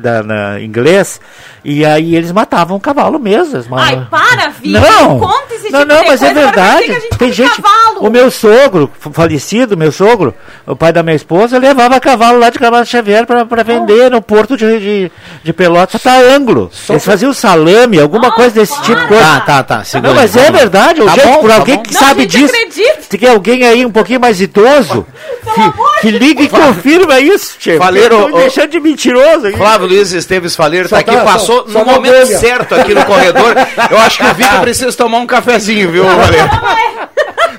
[0.00, 1.20] da, na inglês.
[1.62, 3.76] E aí eles matavam o cavalo mesmo.
[3.76, 4.70] Ai, para, Vicky.
[4.70, 6.84] Não, Conta esse não, tipo não, de mas é coisa, vai verdade.
[6.86, 7.62] que gente Tem gente.
[7.62, 8.06] cavalo.
[8.06, 10.34] O meu sogro, falecido, meu sogro,
[10.66, 14.56] o pai da minha esposa, levava cavalo lá de Cavalo Xavier para vender no porto
[14.56, 15.12] de, de,
[15.44, 16.70] de Pelotas para ângulo.
[16.88, 19.06] Eles faziam salame, alguma coisa desse tipo.
[19.06, 19.22] Coisa.
[19.22, 19.84] Tá, tá, tá.
[19.84, 20.58] segura Não, mas é vamos lá.
[20.60, 21.82] verdade, Tá gente, bom, por tá alguém bom.
[21.82, 22.54] que Não, sabe disso.
[22.54, 23.02] acredita.
[23.02, 25.06] Se tem alguém aí um pouquinho mais idoso,
[25.54, 27.78] que, que liga e confirma isso, tio.
[27.78, 29.56] Faleiro, me deixando de mentiroso aqui.
[29.56, 32.38] Flávio Luiz Esteves Faleiro Só está aqui, tá- passou só- só no uma momento bolha.
[32.38, 33.54] certo aqui no corredor.
[33.90, 36.50] Eu acho que o Vitor precisa tomar um cafezinho, viu, Faleiro?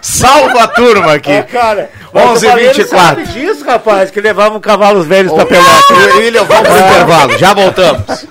[0.01, 1.43] Salva a turma aqui.
[1.51, 3.25] Cara, 11 mas o Faleiro 24.
[3.25, 6.15] sabe disso, rapaz, que levavam cavalos velhos para Pelotas.
[6.15, 8.25] William, vamos pro intervalo, já voltamos.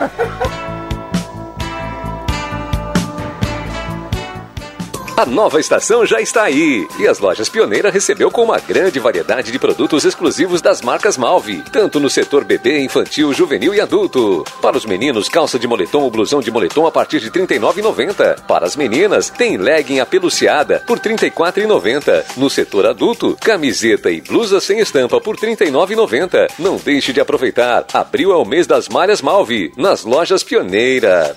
[5.21, 9.53] A nova estação já está aí e as lojas Pioneira recebeu com uma grande variedade
[9.53, 14.47] de produtos exclusivos das marcas Malve, tanto no setor bebê, infantil, juvenil e adulto.
[14.63, 18.41] Para os meninos, calça de moletom ou blusão de moletom a partir de R$ 39,90.
[18.47, 22.39] Para as meninas, tem legging apeluciada por R$ 34,90.
[22.39, 26.53] No setor adulto, camiseta e blusa sem estampa por R$ 39,90.
[26.59, 27.85] Não deixe de aproveitar.
[27.93, 31.37] Abril é o mês das malhas Malve, nas lojas Pioneira.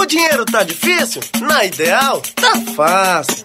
[0.00, 1.20] O dinheiro tá difícil?
[1.42, 3.44] Na Ideal, tá fácil.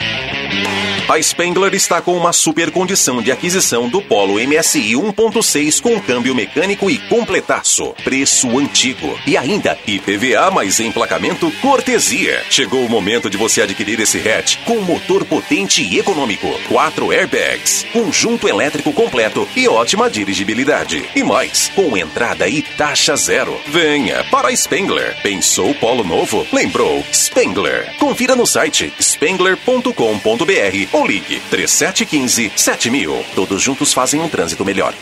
[0.00, 0.79] Yeah.
[1.10, 6.32] A Spengler está com uma super condição de aquisição do Polo MSI 1.6 com câmbio
[6.36, 7.92] mecânico e completaço.
[8.04, 9.18] Preço antigo.
[9.26, 12.44] E ainda IPVA mais emplacamento cortesia.
[12.48, 16.46] Chegou o momento de você adquirir esse hatch com motor potente e econômico.
[16.68, 21.04] Quatro airbags, conjunto elétrico completo e ótima dirigibilidade.
[21.16, 23.60] E mais, com entrada e taxa zero.
[23.66, 25.20] Venha para a Spengler.
[25.24, 26.46] Pensou Polo novo?
[26.52, 27.04] Lembrou?
[27.12, 27.96] Spengler.
[27.98, 33.24] Confira no site spengler.com.br ou ligue 3715 7000.
[33.34, 34.94] Todos juntos fazem um trânsito melhor.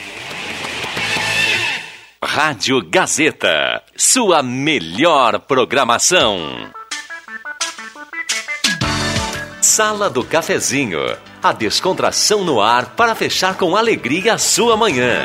[2.23, 6.71] Rádio Gazeta, sua melhor programação.
[9.61, 11.01] Sala do Cafezinho,
[11.43, 15.23] a descontração no ar para fechar com alegria a sua manhã.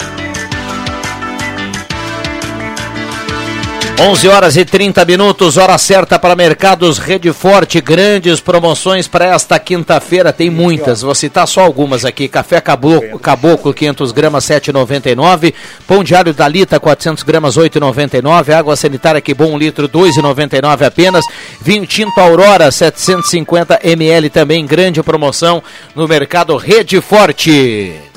[4.06, 7.80] 11 horas e 30 minutos, hora certa para Mercados Rede Forte.
[7.80, 11.04] Grandes promoções para esta quinta-feira, tem muitas.
[11.04, 15.54] Vou citar só algumas aqui: café caboclo, caboclo 500 gramas 7,99,
[15.88, 21.24] pão de alho Dalita 400 gramas 8,99, água sanitária que bom um litro 2,99 apenas,
[21.62, 25.64] vinho tinto Aurora 750 ml também grande promoção
[25.96, 28.13] no Mercado Rede Forte.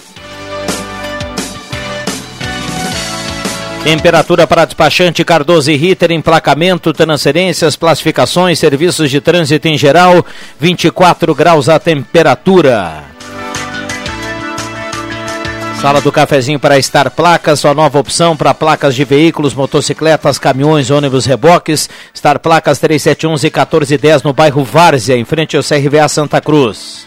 [3.87, 10.27] Temperatura para despachante Cardoso e Ritter, emplacamento, transferências, classificações, serviços de trânsito em geral,
[10.59, 13.05] 24 graus a temperatura.
[15.81, 20.91] Sala do cafezinho para estar placas, sua nova opção para placas de veículos, motocicletas, caminhões,
[20.91, 21.89] ônibus, reboques.
[22.13, 27.07] Estar placas 3711 e 1410 no bairro Várzea, em frente ao CRVA Santa Cruz.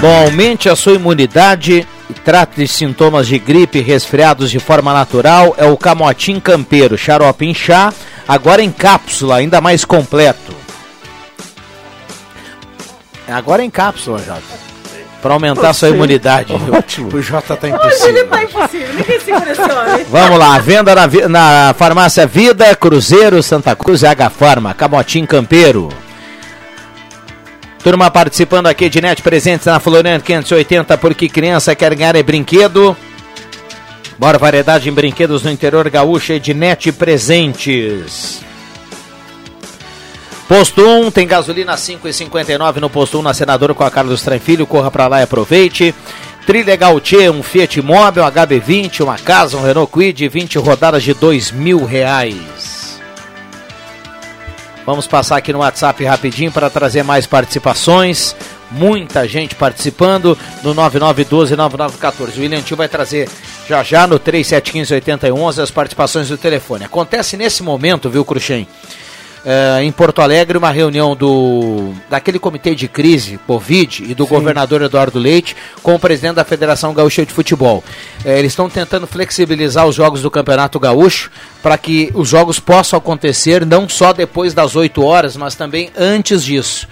[0.00, 1.86] Bom, aumente a sua imunidade
[2.24, 5.54] trate de sintomas de gripe e resfriados de forma natural.
[5.58, 7.92] É o Camotim Campeiro, xarope em chá,
[8.28, 10.54] agora em cápsula, ainda mais completo.
[13.28, 14.70] Agora em cápsula, Jota.
[15.22, 16.52] Para aumentar a sua imunidade.
[16.72, 17.14] Ótimo.
[17.14, 18.08] O Jota tá Hoje impossível.
[18.08, 18.94] ele tá impossível.
[18.94, 20.06] Ninguém segura esse homem.
[20.10, 25.90] Vamos lá, venda na, na farmácia Vida, Cruzeiro, Santa Cruz e H Farma, Camotim Campeiro.
[27.82, 32.94] Turma participando aqui de Net Presentes na Floriano 580, porque criança quer ganhar é brinquedo.
[34.18, 38.42] Bora variedade em brinquedos no interior gaúcho e de Net Presentes.
[40.46, 44.66] Posto 1 tem gasolina 5,59 no posto 1 na Senador com a Carlos Tranfilho.
[44.66, 45.94] Corra pra lá e aproveite.
[46.44, 51.14] Trilha Gautier, um Fiat Mobi, um HB20, uma casa, um Renault Kwid, 20 rodadas de
[51.14, 52.79] dois mil reais.
[54.86, 58.34] Vamos passar aqui no WhatsApp rapidinho para trazer mais participações.
[58.70, 62.36] Muita gente participando no 9912-9914.
[62.36, 63.28] O William Tio vai trazer
[63.68, 66.84] já já no 3715-8011 as participações do telefone.
[66.84, 68.66] Acontece nesse momento, viu, Cruxem?
[69.44, 74.82] eh, em Porto Alegre uma reunião do daquele comitê de crise Covid e do governador
[74.82, 77.82] Eduardo Leite com o presidente da Federação Gaúcha de Futebol.
[78.24, 81.30] Eh, eles estão tentando flexibilizar os jogos do Campeonato Gaúcho
[81.62, 86.44] para que os jogos possam acontecer não só depois das 8 horas, mas também antes
[86.44, 86.88] disso.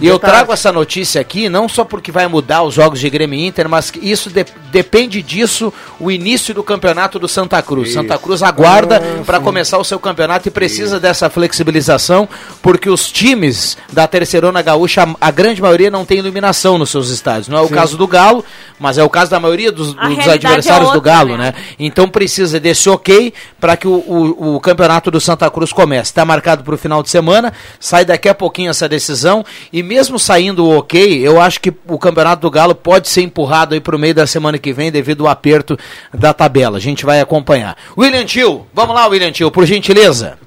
[0.00, 3.38] E eu trago essa notícia aqui não só porque vai mudar os jogos de Grêmio
[3.38, 7.88] e Inter, mas que isso de- depende disso o início do campeonato do Santa Cruz.
[7.88, 7.98] Isso.
[7.98, 12.28] Santa Cruz aguarda Ah, para começar o seu campeonato e precisa dessa flexibilização,
[12.60, 17.08] porque os times da Terceirona Gaúcha, a, a grande maioria não tem iluminação nos seus
[17.10, 17.48] estádios.
[17.48, 17.74] Não é o Sim.
[17.74, 18.44] caso do Galo,
[18.78, 21.52] mas é o caso da maioria dos, dos realidade adversários é do outra, Galo, né?
[21.52, 21.54] né?
[21.78, 26.10] Então precisa desse ok para que o, o, o campeonato do Santa Cruz comece.
[26.10, 30.18] Está marcado para o final de semana, sai daqui a pouquinho essa decisão e mesmo
[30.18, 33.96] saindo o ok, eu acho que o campeonato do Galo pode ser empurrado aí para
[33.96, 35.78] o meio da semana que vem devido ao aperto
[36.12, 36.76] da tabela.
[36.78, 37.76] A gente vai acompanhar.
[37.96, 40.38] William Tio, vamos lá, William Tio, por gentileza.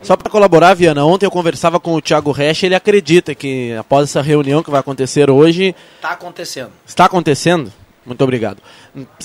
[0.00, 4.04] Só para colaborar, Viana, ontem eu conversava com o Thiago Resch, ele acredita que após
[4.08, 6.70] essa reunião que vai acontecer hoje, Está acontecendo.
[6.86, 7.72] está acontecendo.
[8.04, 8.62] Muito obrigado.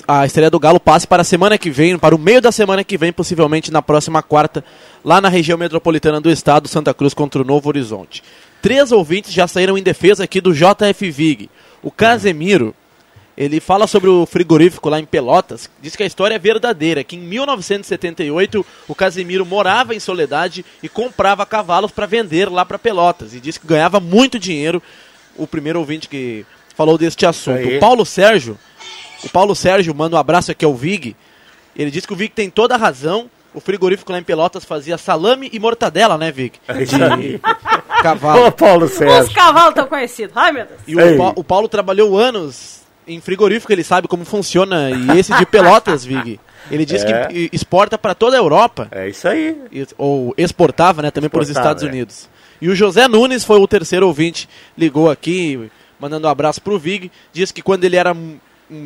[0.08, 2.84] A estreia do Galo passe para a semana que vem, para o meio da semana
[2.84, 4.64] que vem, possivelmente na próxima quarta,
[5.04, 8.22] lá na região metropolitana do estado, Santa Cruz contra o Novo Horizonte.
[8.62, 11.50] Três ouvintes já saíram em defesa aqui do JF Vig.
[11.82, 12.76] O Casemiro,
[13.38, 17.16] ele fala sobre o frigorífico lá em Pelotas, diz que a história é verdadeira, que
[17.16, 23.34] em 1978 o Casemiro morava em Soledade e comprava cavalos para vender lá para Pelotas
[23.34, 24.84] e diz que ganhava muito dinheiro.
[25.36, 26.46] O primeiro ouvinte que
[26.76, 27.68] falou deste assunto.
[27.68, 28.58] O Paulo Sérgio,
[29.24, 31.16] o Paulo Sérgio manda um abraço aqui ao Vig.
[31.76, 33.30] Ele diz que o Vig tem toda a razão.
[33.54, 36.54] O frigorífico lá em Pelotas fazia salame e mortadela, né, Vig?
[36.68, 37.40] É aí.
[38.02, 38.48] Cavalo.
[38.48, 39.34] Ô, Paulo Os Sérgio.
[39.34, 40.36] cavalos tão conhecidos.
[40.36, 40.80] Ai, meu Deus.
[40.88, 44.90] E o, Pa- o Paulo trabalhou anos em frigorífico, ele sabe como funciona.
[44.90, 46.40] E esse de Pelotas, Vig,
[46.72, 47.28] ele diz É.
[47.28, 48.88] que exporta para toda a Europa.
[48.92, 49.56] É isso aí.
[49.72, 51.86] E- Ou exportava, né, também para os Estados é.
[51.86, 52.28] Unidos.
[52.60, 55.70] E o José Nunes foi o terceiro ouvinte, ligou aqui,
[56.04, 58.14] mandando um abraço pro Vig, diz que quando ele era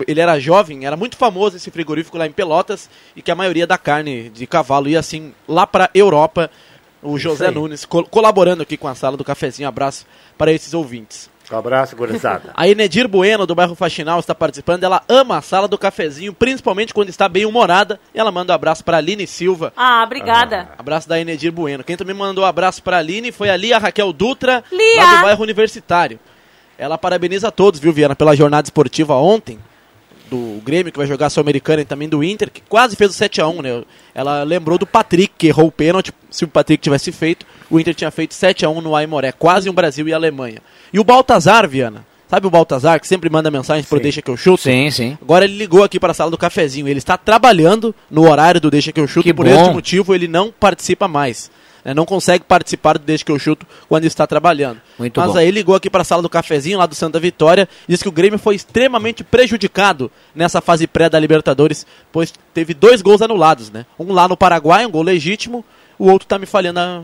[0.08, 3.66] ele era jovem, era muito famoso esse frigorífico lá em Pelotas e que a maioria
[3.66, 6.50] da carne de cavalo ia assim lá para Europa.
[7.02, 7.52] O José.
[7.52, 9.68] Nunes col- colaborando aqui com a sala do cafezinho.
[9.70, 10.06] Abraço
[10.38, 11.30] para esses ouvintes.
[11.50, 12.52] Um abraço, gurizada.
[12.54, 14.84] A Enedir Bueno, do bairro Faxinal, está participando.
[14.84, 18.00] Ela ama a sala do cafezinho, principalmente quando está bem humorada.
[18.14, 19.72] E ela manda um abraço para a Aline Silva.
[19.78, 20.70] Ah, obrigada.
[20.78, 21.84] Abraço da Enedir Bueno.
[21.84, 25.04] Quem também mandou um abraço para a Aline foi a Lia Raquel Dutra, Lia!
[25.04, 26.20] lá do bairro Universitário.
[26.78, 29.58] Ela parabeniza a todos, viu, Viana, pela jornada esportiva ontem.
[30.30, 33.14] Do Grêmio, que vai jogar a Sul-Americana, e também do Inter, que quase fez o
[33.14, 33.84] 7x1, né?
[34.14, 36.12] Ela lembrou do Patrick, que errou o pênalti.
[36.30, 39.32] Se o Patrick tivesse feito, o Inter tinha feito 7x1 no Aimoré.
[39.32, 40.58] Quase um Brasil e Alemanha.
[40.92, 44.36] E o Baltazar, Viana, Sabe o Baltazar, que sempre manda mensagem pro Deixa que eu
[44.36, 44.64] chuto?
[44.64, 45.18] Sim, sim.
[45.22, 46.88] Agora ele ligou aqui para a sala do cafezinho.
[46.88, 49.52] Ele está trabalhando no horário do Deixa que eu chuto Que e por bom.
[49.52, 51.50] este motivo ele não participa mais.
[51.88, 51.94] Né?
[51.94, 54.82] Não consegue participar do Deixa que eu chuto quando está trabalhando.
[55.00, 55.38] Muito Mas bom.
[55.38, 58.10] aí ligou aqui para a sala do cafezinho lá do Santa Vitória e disse que
[58.10, 63.72] o Grêmio foi extremamente prejudicado nessa fase pré da Libertadores, pois teve dois gols anulados,
[63.72, 63.86] né?
[63.98, 65.64] Um lá no Paraguai, um gol legítimo,
[65.98, 67.04] o outro tá me falhando a...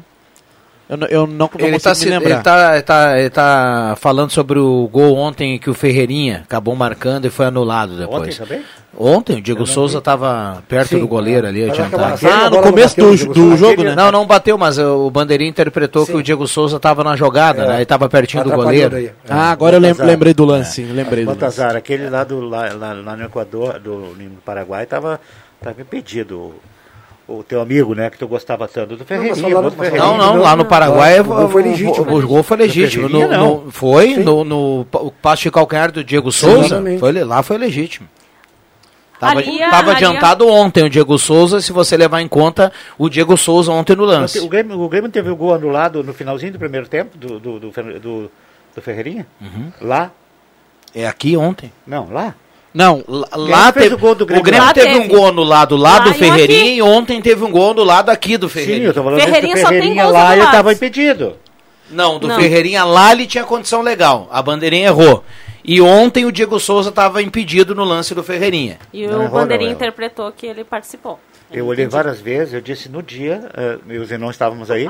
[0.89, 2.29] Eu, não- eu não, não Ele consigo está me lembrar.
[2.35, 6.75] ele tá, ele tá- ele tá falando sobre o gol ontem que o Ferreirinha acabou
[6.75, 8.21] marcando e foi anulado depois.
[8.39, 8.61] Ontem também?
[8.95, 12.19] Ontem, o Diego Souza estava perto Sim, do goleiro ali, adiantado.
[12.31, 13.95] Ah, no começo do- do jogo, né?
[13.95, 17.73] Não, não bateu, mas o Bandeirinha interpretou que o Diego Souza estava na jogada, né?
[17.75, 18.91] Ele estava pertinho do goleiro.
[18.91, 19.11] daí.
[19.27, 20.11] Ah, agora eu lem- Baltazar.
[20.11, 21.61] lembrei do lance, sim, lembrei do lance.
[21.63, 25.19] Aquele lá, do, lá, lá, lá no Equador, do, no Paraguai, estava
[25.59, 26.53] tava impedido.
[27.27, 29.61] O, o teu amigo, né, que tu gostava tanto do Ferreirinha.
[29.61, 30.03] mas Ferreirinha.
[30.03, 32.11] Não, não, lá no Paraguai O gol foi legítimo.
[32.11, 33.07] O, o gol foi legítimo.
[33.07, 33.63] No- não.
[33.65, 34.23] no- foi Sim.
[34.23, 36.83] no, no pa- o passe de calcanhar do Diego Souza.
[36.99, 38.07] Foi, lá foi legítimo.
[39.19, 42.27] Tava, Ali a- tava ali a- adiantado ontem o Diego Souza, se você levar em
[42.27, 44.45] conta o Diego Souza ontem no O lance.
[44.49, 47.71] Grêmio, o Grêmio teve o gol anulado no finalzinho do primeiro tempo do, do, do,
[47.71, 48.31] do-
[48.75, 49.25] do Ferreirinha?
[49.39, 49.71] Uhum.
[49.79, 50.11] Lá?
[50.93, 51.71] É aqui ontem.
[51.87, 52.35] Não, lá.
[52.73, 54.73] Não, Lá, Grêmio lá teve, o gol do Grêmio o Grêmio lá.
[54.73, 58.35] teve, um gol anulado lá, Lá do Ferreirinha e ontem teve um gol anulado aqui
[58.35, 58.87] do Sim, Ferreirinha.
[58.87, 61.37] eu tô falando Ferreirinha Ferreirinha lá ele estava impedido.
[61.91, 62.35] Não, do Não.
[62.39, 64.27] Ferreirinha lá ele tinha condição legal.
[64.31, 65.23] A bandeirinha errou.
[65.63, 68.79] E ontem o Diego Souza estava impedido no lance do Ferreirinha.
[68.91, 71.19] E Não o errou, Bandeirinha não, interpretou que ele participou.
[71.51, 74.89] Eu olhei várias vezes, eu disse no dia, uh, eu e não estávamos aí,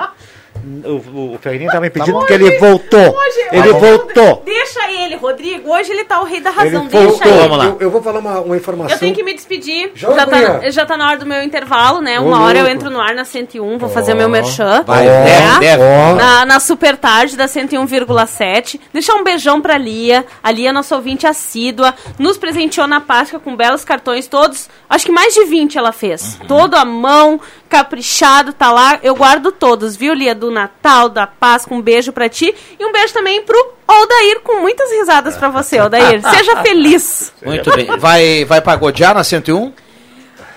[0.86, 3.00] o, o, o Ferreirinha estava impedido porque ele voltou.
[3.00, 4.42] Hoje, ele olha, voltou.
[4.46, 5.72] Deixa ele, Rodrigo.
[5.74, 6.82] Hoje ele tá o rei da razão.
[6.84, 7.28] Ele Deixa voltou.
[7.28, 7.40] ele.
[7.42, 7.66] Vamos lá.
[7.66, 8.96] Eu, eu vou falar uma, uma informação.
[8.96, 9.92] Eu tenho que me despedir.
[9.96, 12.20] Joga, Já tá, já tá na hora do meu intervalo, né?
[12.20, 14.84] Ô, Uma hora eu entro no ar na 101, vou fazer o meu merchan.
[14.86, 15.58] Vai, né?
[15.60, 15.84] deve.
[16.18, 18.80] Na, na super tarde da 101,7.
[18.94, 20.26] Deixar um beijão pra Lia.
[20.42, 21.94] A Lia, nossa ouvinte assídua.
[22.18, 24.70] Nos presenteou na Páscoa com belos cartões todos.
[24.90, 26.38] Acho que mais de 20 ela fez.
[26.48, 27.40] Todo à mão,
[27.74, 29.00] caprichado, tá lá.
[29.02, 30.36] Eu guardo todos, viu, Lia?
[30.36, 31.76] Do Natal, da Páscoa.
[31.76, 32.54] Um beijo pra ti.
[32.80, 36.22] E um beijo também pro Odair, com muitas risadas pra você, Odair.
[36.30, 37.34] Seja feliz.
[37.44, 37.88] Muito bem.
[37.98, 39.74] Vai, vai pagodear na 101?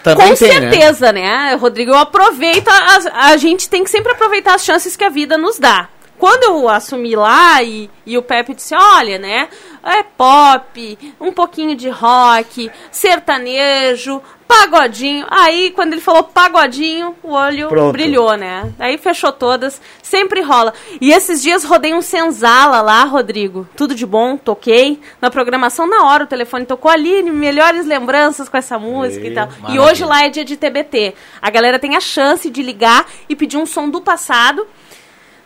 [0.02, 0.70] Também Com tem, né?
[0.70, 1.54] certeza, né?
[1.54, 1.92] Rodrigo?
[1.92, 5.58] Eu aproveito, a, a gente tem que sempre aproveitar as chances que a vida nos
[5.58, 5.88] dá.
[6.26, 9.48] Quando eu assumi lá e, e o Pepe disse, olha, né?
[9.84, 15.24] É pop, um pouquinho de rock, sertanejo, pagodinho.
[15.30, 17.92] Aí, quando ele falou pagodinho, o olho Pronto.
[17.92, 18.72] brilhou, né?
[18.76, 20.74] Aí fechou todas, sempre rola.
[21.00, 23.68] E esses dias rodei um senzala lá, Rodrigo.
[23.76, 24.98] Tudo de bom, toquei.
[25.22, 29.46] Na programação, na hora, o telefone tocou ali, melhores lembranças com essa música e, tal.
[29.46, 29.82] E maravilha.
[29.82, 31.14] hoje lá é dia de TBT.
[31.40, 34.66] A galera tem a chance de ligar e pedir um som do passado.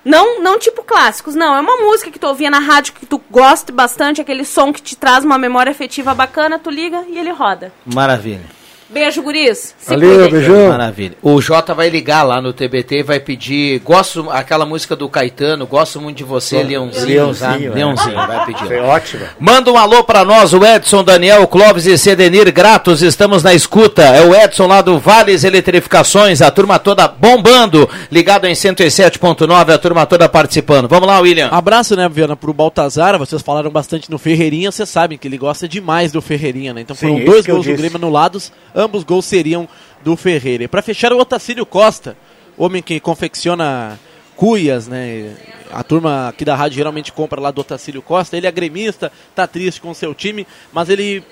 [0.04, 1.54] Não, não tipo clássicos, não.
[1.54, 4.82] É uma música que tu ouvia na rádio que tu gosta bastante, aquele som que
[4.82, 7.72] te traz uma memória afetiva bacana, tu liga e ele roda.
[7.84, 8.59] Maravilha.
[8.92, 9.74] Beijo, guris.
[9.78, 10.30] Se Valeu, cuidem.
[10.32, 10.68] beijão.
[10.68, 11.14] Maravilha.
[11.22, 13.78] O Jota vai ligar lá no TBT e vai pedir.
[13.80, 17.06] Gosto aquela música do Caetano, gosto muito de você, Leãozinho.
[17.06, 17.74] Leãozinho, é.
[17.74, 18.66] Leãozinho, vai pedir.
[18.66, 19.26] Foi ótimo.
[19.38, 24.02] Manda um alô pra nós, o Edson, Daniel, Clóvis e Cedenir, gratos, estamos na escuta.
[24.02, 29.78] É o Edson lá do Vales Eletrificações, a turma toda bombando, ligado em 107.9, a
[29.78, 30.88] turma toda participando.
[30.88, 31.48] Vamos lá, William.
[31.50, 33.18] Abraço, né, Viana, pro Baltazar.
[33.18, 36.80] Vocês falaram bastante no Ferreirinha, vocês sabem que ele gosta demais do Ferreirinha, né?
[36.82, 37.80] Então Sim, foram dois gols do.
[37.80, 39.68] Grêmio anulados, ambos gols seriam
[40.02, 40.68] do Ferreira.
[40.68, 42.16] Pra fechar, o Otacílio Costa,
[42.56, 43.98] homem que confecciona
[44.40, 45.36] cuias, né?
[45.70, 48.36] A turma aqui da rádio geralmente compra lá do Otacílio Costa.
[48.36, 51.22] Ele é gremista, tá triste com o seu time, mas ele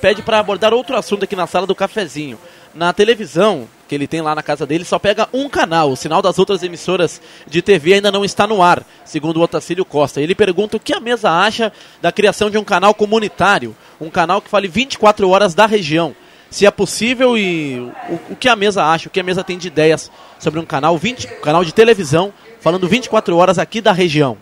[0.00, 2.36] pede para abordar outro assunto aqui na sala do cafezinho.
[2.74, 5.90] Na televisão que ele tem lá na casa dele, só pega um canal.
[5.90, 9.84] O sinal das outras emissoras de TV ainda não está no ar, segundo o Otacílio
[9.84, 10.20] Costa.
[10.20, 11.72] Ele pergunta o que a mesa acha
[12.02, 16.14] da criação de um canal comunitário, um canal que fale 24 horas da região.
[16.50, 17.78] Se é possível e
[18.08, 20.64] o, o que a mesa acha, o que a mesa tem de ideias sobre um
[20.64, 24.36] canal, 20, canal de televisão falando 24 horas aqui da região.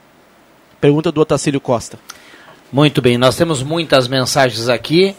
[0.81, 1.99] Pergunta do Otacílio Costa.
[2.73, 5.17] Muito bem, nós temos muitas mensagens aqui.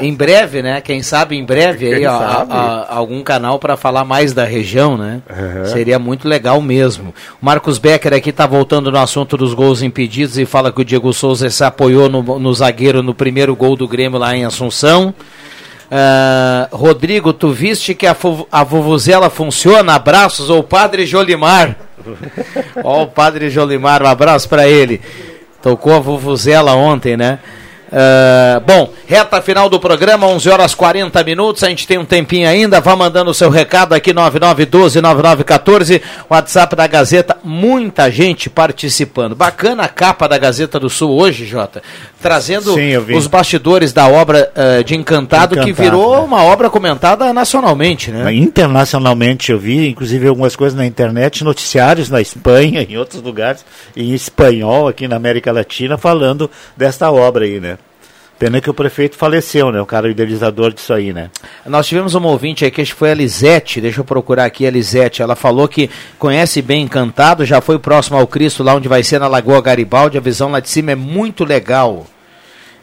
[0.00, 0.80] Em breve, né?
[0.80, 4.96] Quem sabe em breve aí, ó, a- a- algum canal para falar mais da região,
[4.96, 5.20] né?
[5.28, 5.64] Uhum.
[5.66, 7.14] Seria muito legal mesmo.
[7.40, 10.84] O Marcos Becker aqui tá voltando no assunto dos gols impedidos e fala que o
[10.84, 15.12] Diego Souza se apoiou no, no zagueiro no primeiro gol do Grêmio lá em Assunção.
[15.90, 18.14] Ah, Rodrigo, tu viste que a,
[18.52, 19.94] a Vuvuzela funciona?
[19.94, 21.76] Abraços ao Padre Jolimar.
[22.84, 25.00] Ó, o Padre Jolimar, um abraço para ele.
[25.62, 27.38] Tocou a Vuvuzela ontem, né?
[27.90, 31.62] Uh, bom, reta final do programa, 11 horas 40 minutos.
[31.62, 32.80] A gente tem um tempinho ainda.
[32.80, 37.38] Vá mandando o seu recado aqui, 9912-9914, WhatsApp da Gazeta.
[37.42, 39.34] Muita gente participando.
[39.34, 41.82] Bacana a capa da Gazeta do Sul hoje, Jota.
[42.20, 46.22] Trazendo Sim, os bastidores da obra uh, de Encantado, que Encantado, virou né?
[46.22, 48.34] uma obra comentada nacionalmente, né?
[48.34, 53.64] Internacionalmente eu vi, inclusive algumas coisas na internet, noticiários na Espanha, em outros lugares,
[53.96, 57.77] em espanhol aqui na América Latina, falando desta obra aí, né?
[58.38, 59.80] Pena que o prefeito faleceu, né?
[59.80, 61.28] O cara idealizador disso aí, né?
[61.66, 64.70] Nós tivemos uma ouvinte aqui, acho que foi a Lisete, deixa eu procurar aqui a
[64.70, 65.22] Lisete.
[65.22, 65.90] Ela falou que
[66.20, 70.16] conhece bem Encantado, já foi próximo ao Cristo, lá onde vai ser na Lagoa Garibaldi.
[70.18, 72.06] A visão lá de cima é muito legal.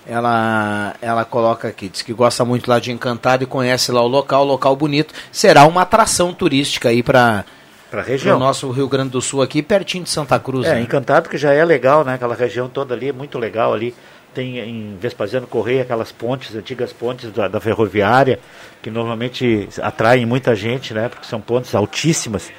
[0.06, 4.07] Ela, ela coloca aqui, diz que gosta muito lá de Encantado e conhece lá o
[4.07, 5.14] local, local bonito.
[5.32, 7.45] Será uma atração turística aí para
[7.90, 8.36] Pra região.
[8.36, 10.68] o nosso Rio Grande do Sul aqui, pertinho de Santa Cruz.
[10.68, 10.82] É, né?
[10.82, 12.15] Encantado que já é legal, né?
[12.15, 13.95] Aquela região toda ali é muito legal ali.
[14.35, 18.37] Tem em Vespasiano Correia aquelas pontes, antigas pontes da, da ferroviária,
[18.83, 21.07] que normalmente atraem muita gente, né?
[21.09, 22.51] Porque são pontes altíssimas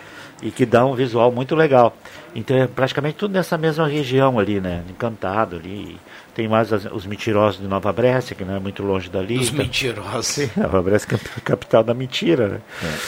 [0.42, 1.96] e que dão um visual muito legal.
[2.34, 4.82] Então é praticamente tudo nessa mesma região ali, né?
[4.90, 5.98] Encantado ali.
[6.34, 9.38] Tem mais as- os mentirosos de Nova Brécia, que não é muito longe dali.
[9.38, 10.26] Os Então- mentirosos.
[10.26, 12.58] Sim, Nova Brécia é cap- capital da mentira, né?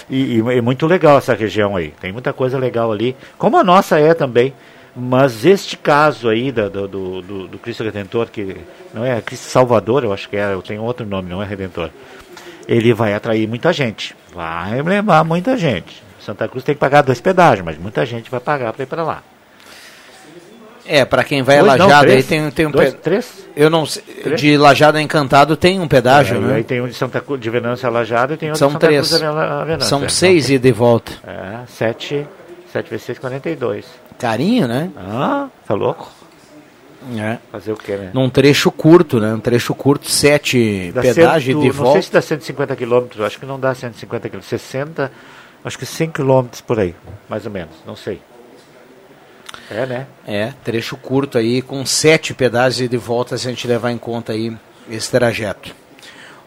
[0.09, 1.93] E, e é muito legal essa região aí.
[2.01, 4.53] Tem muita coisa legal ali, como a nossa é também.
[4.99, 8.57] Mas este caso aí da- do, do, do, Cristo Redentor, que
[8.93, 11.91] não é Cristo Salvador, eu acho que é, eu tenho outro nome, não é Redentor.
[12.67, 16.03] Ele vai atrair muita gente, vai levar muita gente.
[16.21, 19.03] Santa Cruz tem que pagar dois pedágios, mas muita gente vai pagar para ir para
[19.05, 19.23] lá.
[20.85, 23.47] É, para quem vai a Dois, não, aí tem, tem um Dois, três?
[23.55, 24.03] Eu não sei.
[24.03, 24.41] Três?
[24.41, 26.55] De Lajado a Encantado tem um pedágio, É, né?
[26.57, 28.73] Aí tem um de Santa Cruz, de Venâncio a Lajado e tem outro São de
[28.73, 29.09] Santa três.
[29.09, 29.89] Cruz a Venâncio.
[29.89, 31.13] São É, seis e volta.
[31.27, 32.27] É, 7,
[32.73, 33.85] 7 vezes 6, 42.
[34.19, 34.91] Carinho, né?
[34.97, 36.11] Ah, tá louco?
[37.17, 37.39] É.
[37.53, 38.11] Fazer o quê, né?
[38.13, 39.33] Num trecho curto, né?
[39.33, 42.03] Um trecho curto, sete Dá pedágio cento- de Não sei volta.
[42.03, 44.49] se dá 150 quilômetros, acho que não dá 150 quilômetros.
[44.51, 45.11] 60,
[45.65, 46.95] acho que 100 quilômetros por aí,
[47.29, 48.21] mais ou menos, não sei.
[49.71, 50.07] É, né?
[50.27, 54.33] É, trecho curto aí, com sete pedágios de volta, se a gente levar em conta
[54.33, 54.55] aí
[54.91, 55.75] esse trajeto.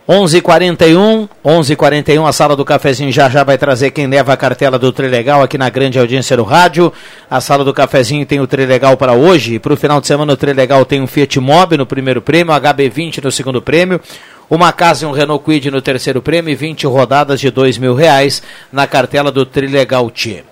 [0.10, 4.92] 11:41, 11:41, a sala do cafezinho já já vai trazer quem leva a cartela do
[4.92, 6.92] Trilegal aqui na grande audiência do rádio.
[7.30, 10.38] A sala do cafezinho tem o Trilegal para hoje, para o final de semana o
[10.38, 14.02] Trilegal tem um Fiat Mobi no primeiro prêmio, HB20 no segundo prêmio.
[14.50, 17.94] Uma casa e um Renault Kwid no terceiro prêmio e 20 rodadas de dois mil
[17.94, 18.42] reais
[18.74, 20.44] na cartela do Trilegal T.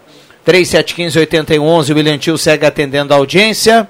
[0.47, 3.87] 3715-8111, o William Tio segue atendendo a audiência.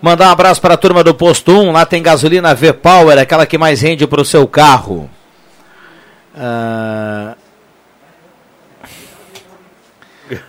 [0.00, 3.58] Mandar um abraço para a turma do Posto 1, lá tem gasolina V-Power, aquela que
[3.58, 5.10] mais rende para o seu carro.
[6.36, 7.34] Ah,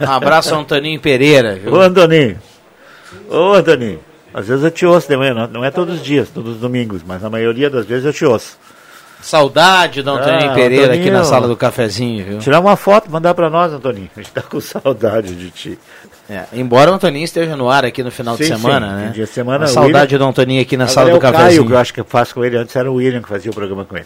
[0.01, 1.55] Um abraço ao Antoninho Pereira.
[1.55, 1.73] Viu?
[1.73, 2.38] Ô, Antoninho.
[3.30, 3.99] Ô, Antoninho.
[4.34, 7.01] Às vezes eu te ouço de manhã, não, é todos os dias, todos os domingos,
[7.05, 8.57] mas na maioria das vezes eu te ouço.
[9.21, 11.26] Saudade do Antoninho Ah, Pereira aqui na Antoninho.
[11.26, 12.38] sala do cafezinho, viu?
[12.39, 14.09] Tirar uma foto, mandar pra nós, Antoninho.
[14.15, 15.80] A gente tá com saudade de ti.
[16.30, 18.95] É, embora o Antoninho esteja no ar aqui no final de Sim, semana, sim.
[19.06, 19.11] né?
[19.15, 21.18] Dia de semana, Uma o saudade William- do Antoninho aqui na Agora sala é do
[21.18, 21.65] o Caio, cafezinho.
[21.65, 22.56] que eu acho que eu faço com ele.
[22.57, 24.06] Antes era o William que fazia o programa com ele.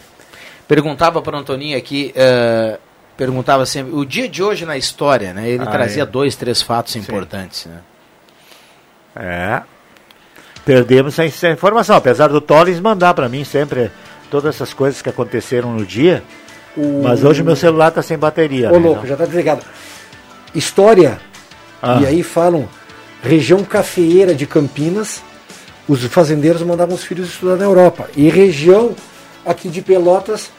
[0.66, 2.78] Perguntava para o Antoninho aqui, eh,
[3.18, 5.46] perguntava sempre, o dia de hoje na história, né?
[5.50, 6.06] Ele Ah, trazia é.
[6.06, 7.78] dois, três fatos importantes, né?
[9.14, 9.62] É.
[10.64, 13.90] Perdemos essa informação, apesar do Tollins mandar pra mim sempre
[14.30, 16.22] todas essas coisas que aconteceram no dia.
[17.02, 18.70] Mas hoje meu celular tá sem bateria.
[18.70, 18.78] Ô né?
[18.78, 19.62] louco, já tá desligado.
[20.54, 21.20] História.
[21.84, 22.00] Ah.
[22.00, 22.66] E aí falam,
[23.22, 25.22] região cafeeira de Campinas,
[25.86, 28.08] os fazendeiros mandavam os filhos estudar na Europa.
[28.16, 28.94] E região
[29.44, 30.50] aqui de Pelotas,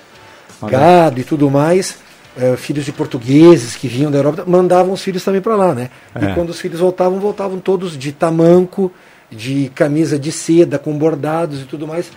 [0.61, 1.97] gado e tudo mais,
[2.37, 5.89] eh, filhos de portugueses que vinham da Europa, mandavam os filhos também para lá, né?
[6.13, 6.25] É.
[6.25, 8.91] E quando os filhos voltavam, voltavam todos de tamanco,
[9.31, 12.11] de camisa de seda, com bordados e tudo mais.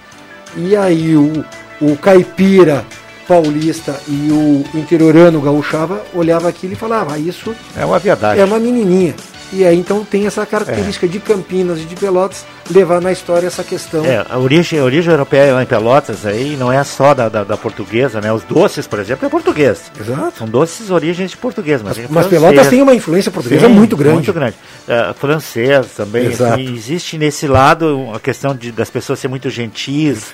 [0.55, 1.45] E aí o,
[1.81, 2.85] o caipira
[3.29, 8.41] paulista e o interiorano gaúchava olhava aquilo e falava, ah, isso É uma verdade.
[8.41, 9.15] é uma menininha.
[9.51, 13.65] E aí então tem essa característica de Campinas e de Pelotas levar na história essa
[13.65, 14.05] questão.
[14.05, 17.45] É, a origem, a origem europeia lá em Pelotas aí não é só da, da,
[17.45, 18.31] da portuguesa, né?
[18.31, 19.91] Os doces, por exemplo, é português.
[19.99, 20.39] Exato.
[20.39, 24.15] São doces origens de português, mas, Mas Pelotas tem uma influência portuguesa muito grande.
[24.17, 24.57] Muito grande.
[24.87, 26.27] É, francês também.
[26.27, 26.61] Exato.
[26.61, 30.27] E existe nesse lado a questão de, das pessoas serem muito gentis.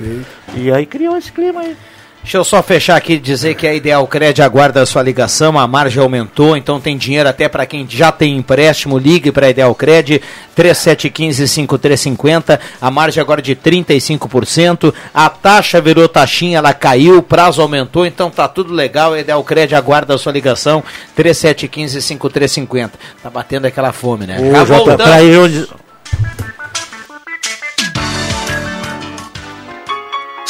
[0.57, 1.77] E aí criou esse clima aí.
[2.25, 5.59] Deixa eu só fechar aqui e dizer que a Ideal Cred aguarda a sua ligação,
[5.59, 9.51] a margem aumentou, então tem dinheiro até para quem já tem empréstimo, ligue para a
[9.51, 10.23] Ideal Cred,
[10.57, 18.07] 3715-5350, a margem agora de 35%, a taxa virou taxinha, ela caiu, o prazo aumentou,
[18.07, 20.83] então tá tudo legal, a Ideal Cred aguarda a sua ligação,
[21.17, 22.93] 3715-5350.
[23.23, 24.39] Tá batendo aquela fome, né?
[24.41, 25.05] Ô, voltamos.
[25.05, 25.69] pra ir onde-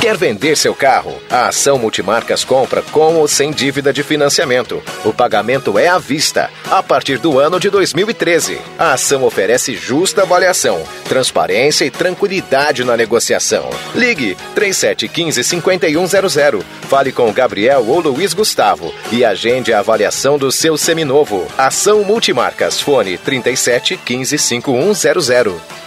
[0.00, 1.20] Quer vender seu carro?
[1.28, 4.82] A Ação Multimarcas compra com ou sem dívida de financiamento.
[5.04, 8.58] O pagamento é à vista, a partir do ano de 2013.
[8.78, 13.68] A ação oferece justa avaliação, transparência e tranquilidade na negociação.
[13.94, 16.62] Ligue 3715-5100.
[16.88, 21.46] Fale com Gabriel ou Luiz Gustavo e agende a avaliação do seu seminovo.
[21.58, 22.80] Ação Multimarcas.
[22.80, 25.79] Fone 37 15 5100.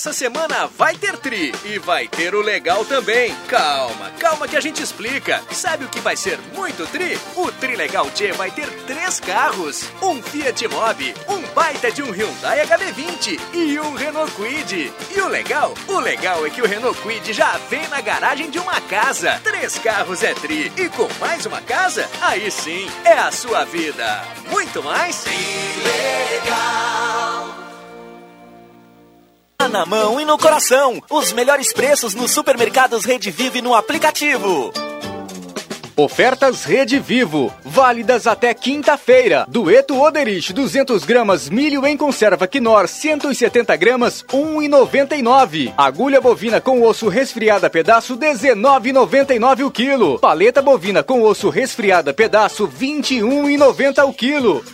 [0.00, 3.36] Essa semana vai ter Tri e vai ter o legal também.
[3.46, 5.42] Calma, calma que a gente explica.
[5.52, 7.18] Sabe o que vai ser muito Tri?
[7.36, 12.10] O Tri Legal T vai ter três carros: um Fiat Mobi, um baita de um
[12.10, 14.90] Hyundai HB20 e um Renault Kwid.
[15.14, 15.74] E o legal?
[15.86, 19.38] O legal é que o Renault Kwid já vem na garagem de uma casa.
[19.44, 24.24] Três carros é Tri e com mais uma casa, aí sim é a sua vida.
[24.50, 25.14] Muito mais?
[25.14, 25.28] Sim,
[25.84, 27.69] legal.
[29.68, 31.02] Na mão e no coração.
[31.10, 34.72] Os melhores preços nos supermercados Rede Vive no aplicativo.
[35.96, 39.44] Ofertas Rede Vivo, válidas até quinta-feira.
[39.46, 45.74] Dueto Oderich, 200 gramas, milho em conserva Quinor, 170 gramas, 1,99.
[45.76, 50.18] Agulha bovina com osso resfriada pedaço, 19,99 o quilo.
[50.18, 54.64] Paleta bovina com osso resfriada pedaço, 21,90 o quilo.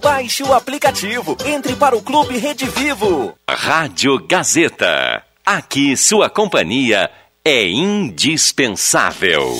[0.00, 3.34] Baixe o aplicativo, entre para o Clube Rede Vivo.
[3.48, 5.24] Rádio Gazeta.
[5.44, 7.10] Aqui sua companhia
[7.44, 9.50] é indispensável.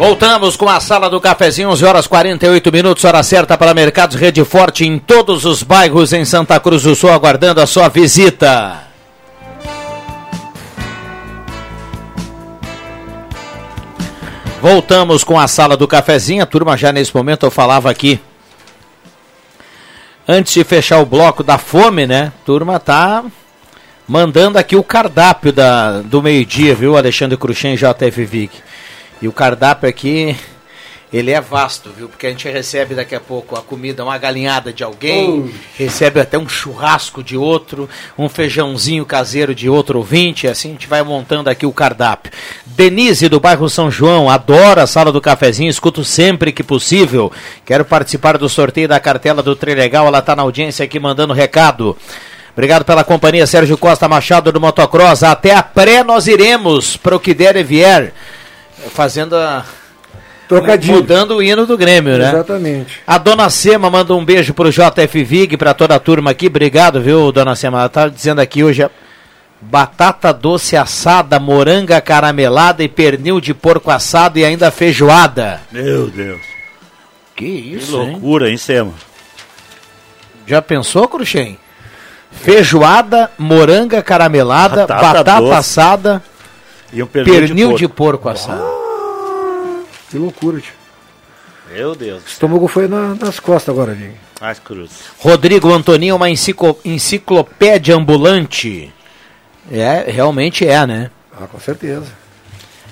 [0.00, 4.42] Voltamos com a sala do cafezinho, 11 horas 48 minutos, hora certa para Mercados Rede
[4.46, 8.84] Forte em todos os bairros em Santa Cruz do Sul, aguardando a sua visita.
[14.62, 18.18] Voltamos com a sala do cafezinho, a turma já nesse momento eu falava aqui.
[20.26, 22.32] Antes de fechar o bloco da fome, né?
[22.46, 23.22] Turma tá
[24.08, 28.62] mandando aqui o cardápio da, do meio-dia, viu, Alexandre Cruxem e JF Vic.
[29.22, 30.34] E o cardápio aqui,
[31.12, 32.08] ele é vasto, viu?
[32.08, 36.38] Porque a gente recebe daqui a pouco a comida, uma galinhada de alguém, recebe até
[36.38, 37.86] um churrasco de outro,
[38.16, 42.32] um feijãozinho caseiro de outro ouvinte, e assim a gente vai montando aqui o cardápio.
[42.64, 47.30] Denise, do bairro São João, adora a sala do cafezinho, escuto sempre que possível.
[47.66, 51.94] Quero participar do sorteio da cartela do Trilegal, ela está na audiência aqui mandando recado.
[52.52, 55.22] Obrigado pela companhia, Sérgio Costa Machado do Motocross.
[55.22, 58.14] Até a pré nós iremos, para o que der e vier.
[58.88, 59.64] Fazendo a.
[60.48, 60.96] Trocadilho.
[60.96, 62.28] Mudando o hino do Grêmio, né?
[62.28, 63.00] Exatamente.
[63.06, 66.48] A dona Sema manda um beijo pro JF Vig, pra toda a turma aqui.
[66.48, 67.78] Obrigado, viu, dona Sema?
[67.78, 68.90] Ela tá dizendo aqui hoje é
[69.60, 75.60] batata doce assada, moranga caramelada e pernil de porco assado e ainda feijoada.
[75.70, 76.40] Meu Deus.
[77.36, 78.92] Que isso, Que loucura, hein, Sema?
[80.46, 81.58] Já pensou, Cruxem?
[82.32, 86.22] Feijoada, moranga caramelada, Batata batata, assada,
[86.92, 88.22] E um pernil, pernil de de porco.
[88.24, 88.62] porco assado.
[90.10, 90.72] Que loucura, tio.
[91.72, 92.22] Meu Deus.
[92.24, 94.12] O estômago foi na- nas costas agora, Vig.
[94.40, 94.90] Mais cruz.
[95.18, 98.92] Rodrigo Antoninho, uma enciclo- enciclopédia ambulante.
[99.70, 101.10] É, realmente é, né?
[101.32, 102.06] Ah, com certeza.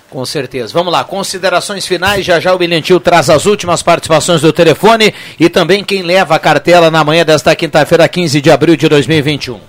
[0.08, 0.72] Com certeza.
[0.72, 2.24] Vamos lá, considerações finais.
[2.24, 6.34] Já já o William Tio traz as últimas participações do telefone e também quem leva
[6.36, 9.60] a cartela na manhã desta quinta-feira, 15 de abril de 2021.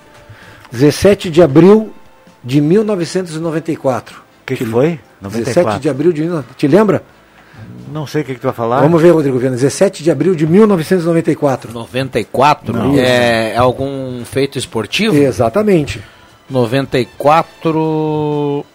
[0.72, 1.94] 17 de abril
[2.44, 4.18] de 1994.
[4.18, 5.00] O que, que foi?
[5.22, 6.56] 17 de abril de 1994.
[6.58, 7.04] Te lembra?
[7.92, 8.82] Não sei o que, que tu vai falar.
[8.82, 9.56] Vamos ver, Rodrigo Viana.
[9.56, 11.72] 17 de abril de 1994.
[11.74, 12.74] 94?
[12.74, 12.96] Não.
[12.98, 15.16] É, é algum feito esportivo?
[15.16, 16.02] Exatamente.
[16.50, 18.66] 94.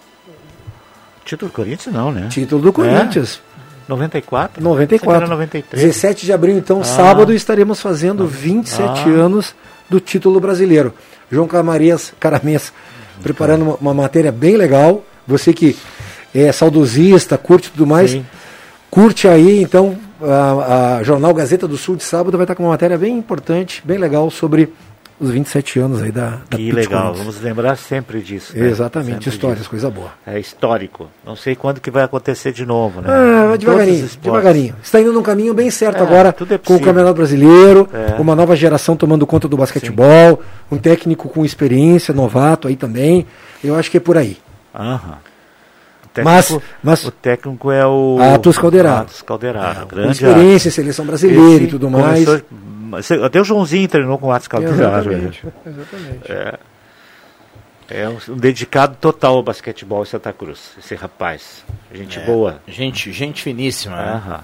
[1.25, 2.29] Título do Corinthians, não, né?
[2.31, 3.41] Título do Corinthians.
[3.51, 3.55] É?
[3.89, 4.63] 94?
[4.63, 5.25] 94.
[5.25, 5.83] Era 93.
[5.83, 6.85] 17 de abril, então, Ah.
[6.85, 9.09] sábado, estaremos fazendo 27 Ah.
[9.09, 9.55] anos
[9.89, 10.93] do título brasileiro.
[11.31, 12.73] João Camarias Caramês
[13.23, 15.05] preparando uma, uma matéria bem legal.
[15.27, 15.77] Você que
[16.35, 18.27] é saudosista, curte tudo mais, Sim.
[18.91, 22.71] curte aí, então, a, a Jornal Gazeta do Sul de sábado vai estar com uma
[22.71, 24.73] matéria bem importante, bem legal sobre
[25.21, 28.57] os 27 anos aí da, da Que legal, vamos lembrar sempre disso.
[28.57, 28.67] né?
[28.69, 29.71] Exatamente, Sempre histórias, disso.
[29.71, 30.11] coisa boa.
[30.27, 31.09] É histórico.
[31.25, 33.09] Não sei quando que vai acontecer de novo, né?
[33.11, 34.75] Ah, Em devagarinho, devagarinho.
[34.83, 36.81] Está indo num caminho bem certo É, agora é com o.
[36.81, 38.21] Campeonato Brasileiro, É.
[38.21, 43.27] uma nova geração tomando conta do basquetebol, um técnico com experiência, novato aí também.
[43.63, 44.37] Eu acho que é por aí.
[44.75, 45.19] Aham.
[46.17, 49.01] O Mas- técnico- mas- o técnico é o Atos Calderaro.
[49.03, 50.75] Atos Calderaro, É, com grande experiência em Atos.
[50.75, 52.25] seleção brasileira e Esse tudo mais.
[53.25, 55.13] Até o Joãozinho treinou com o Atos Calderaro.
[55.13, 56.33] Exatamente, exatamente.
[56.33, 56.59] É,
[57.91, 61.65] é um, um dedicado total ao basquetebol em Santa Cruz, esse rapaz.
[61.93, 62.61] Gente É, boa.
[62.67, 63.97] Gente, gente finíssima.
[63.97, 64.41] né?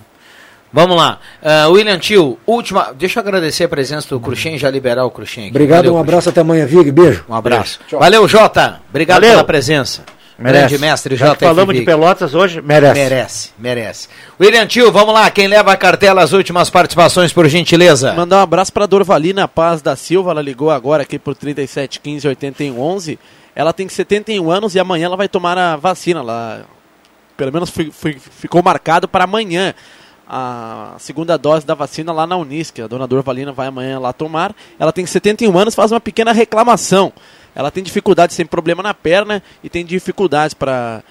[0.72, 1.18] Vamos lá.
[1.42, 2.92] Ah, William Tio, última.
[2.94, 5.50] Deixa eu agradecer a presença do Cruxem, já liberar o Cruxem aqui.
[5.50, 6.92] Obrigado, Valeu, um abraço até amanhã, Vig.
[6.92, 7.24] Beijo.
[7.28, 7.80] Um abraço.
[7.80, 7.98] Beijo.
[7.98, 8.80] Valeu, Jota.
[8.88, 9.30] Obrigado Valeu.
[9.32, 10.04] pela presença.
[10.40, 12.94] Grande mestre Já falamos de Pelotas hoje, merece.
[12.94, 14.08] Merece, merece.
[14.40, 15.30] William Tio, vamos lá.
[15.30, 18.14] Quem leva a cartela, as últimas participações, por gentileza.
[18.14, 22.26] Mandar um abraço para Dorvalina Paz da Silva, ela ligou agora aqui por 37 15
[22.28, 23.18] 81 11.
[23.54, 26.20] Ela tem 71 anos e amanhã ela vai tomar a vacina.
[26.20, 26.62] Ela,
[27.36, 29.74] pelo menos fi- fi- ficou marcado para amanhã
[30.26, 32.78] a segunda dose da vacina lá na Unisc.
[32.80, 34.54] A dona Dorvalina vai amanhã lá tomar.
[34.78, 37.12] Ela tem 71 anos, faz uma pequena reclamação.
[37.54, 41.02] Ela tem dificuldade, tem problema na perna e tem dificuldades para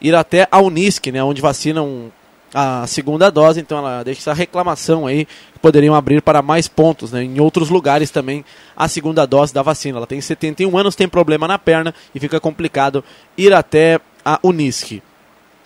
[0.00, 2.10] ir até a Unisc, né, onde vacinam
[2.52, 7.12] a segunda dose, então ela deixa essa reclamação aí, que poderiam abrir para mais pontos,
[7.12, 8.44] né, em outros lugares também,
[8.76, 9.98] a segunda dose da vacina.
[9.98, 13.04] Ela tem 71 anos, tem problema na perna e fica complicado
[13.36, 15.00] ir até a Unisc.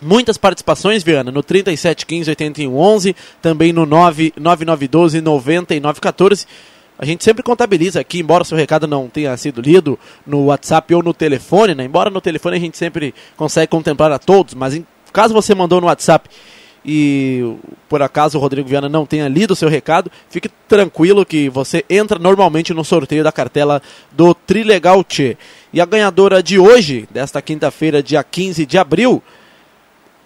[0.03, 6.47] Muitas participações, Viana, no 37 15 81 11, também no 9 9912 99 14.
[6.99, 11.03] A gente sempre contabiliza aqui, embora seu recado não tenha sido lido no WhatsApp ou
[11.03, 11.85] no telefone, né?
[11.85, 15.81] Embora no telefone a gente sempre consegue contemplar a todos, mas em caso você mandou
[15.81, 16.29] no WhatsApp
[16.85, 17.57] e
[17.89, 21.85] por acaso o Rodrigo Viana não tenha lido o seu recado, fique tranquilo que você
[21.89, 25.37] entra normalmente no sorteio da cartela do Trilegal Tchê.
[25.73, 29.23] E a ganhadora de hoje, desta quinta-feira, dia 15 de abril,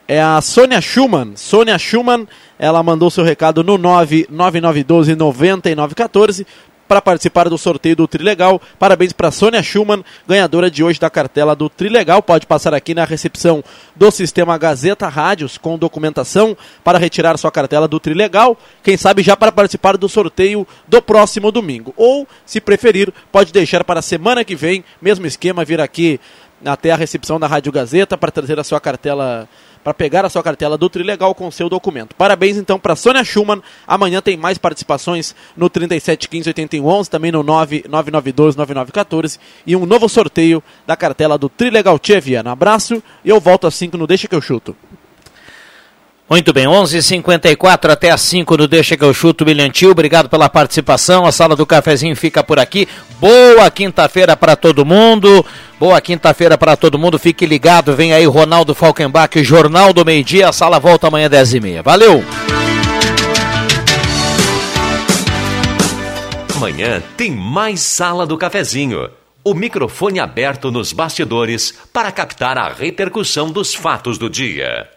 [0.08, 1.36] é a Sônia Schumann.
[1.36, 2.26] Sônia Schumann,
[2.58, 6.46] ela mandou seu recado no 99912 9914
[6.88, 8.58] para participar do sorteio do Trilegal.
[8.78, 12.22] Parabéns para Sônia Schumann, ganhadora de hoje da cartela do Trilegal.
[12.22, 13.62] Pode passar aqui na recepção
[13.94, 18.56] do sistema Gazeta Rádios com documentação para retirar sua cartela do Trilegal.
[18.82, 21.92] Quem sabe já para participar do sorteio do próximo domingo.
[21.94, 26.18] Ou, se preferir, pode deixar para a semana que vem, mesmo esquema, vir aqui
[26.64, 29.48] até a recepção da Rádio Gazeta para trazer a sua cartela
[29.88, 32.14] para pegar a sua cartela do Trilegal com seu documento.
[32.14, 33.62] Parabéns então para Sônia Schumann.
[33.86, 40.62] Amanhã tem mais participações no 3715 8111, também no 99912 9914 e um novo sorteio
[40.86, 42.52] da cartela do Trilegal Tchê Viana.
[42.52, 44.76] Abraço e eu volto às 5 no Deixa que eu chuto.
[46.28, 49.92] Muito bem, 11:54 até às 5 do Deixa que eu chuto, William Tio.
[49.92, 51.24] Obrigado pela participação.
[51.24, 52.86] A sala do cafezinho fica por aqui.
[53.18, 55.44] Boa quinta-feira para todo mundo.
[55.80, 57.18] Boa quinta-feira para todo mundo.
[57.18, 57.96] Fique ligado.
[57.96, 60.50] Vem aí Ronaldo Falkenbach, Jornal do Meio Dia.
[60.50, 61.82] A sala volta amanhã 10h30.
[61.82, 62.22] Valeu!
[66.54, 69.08] Amanhã tem mais Sala do Cafezinho.
[69.44, 74.88] O microfone aberto nos bastidores para captar a repercussão dos fatos do dia.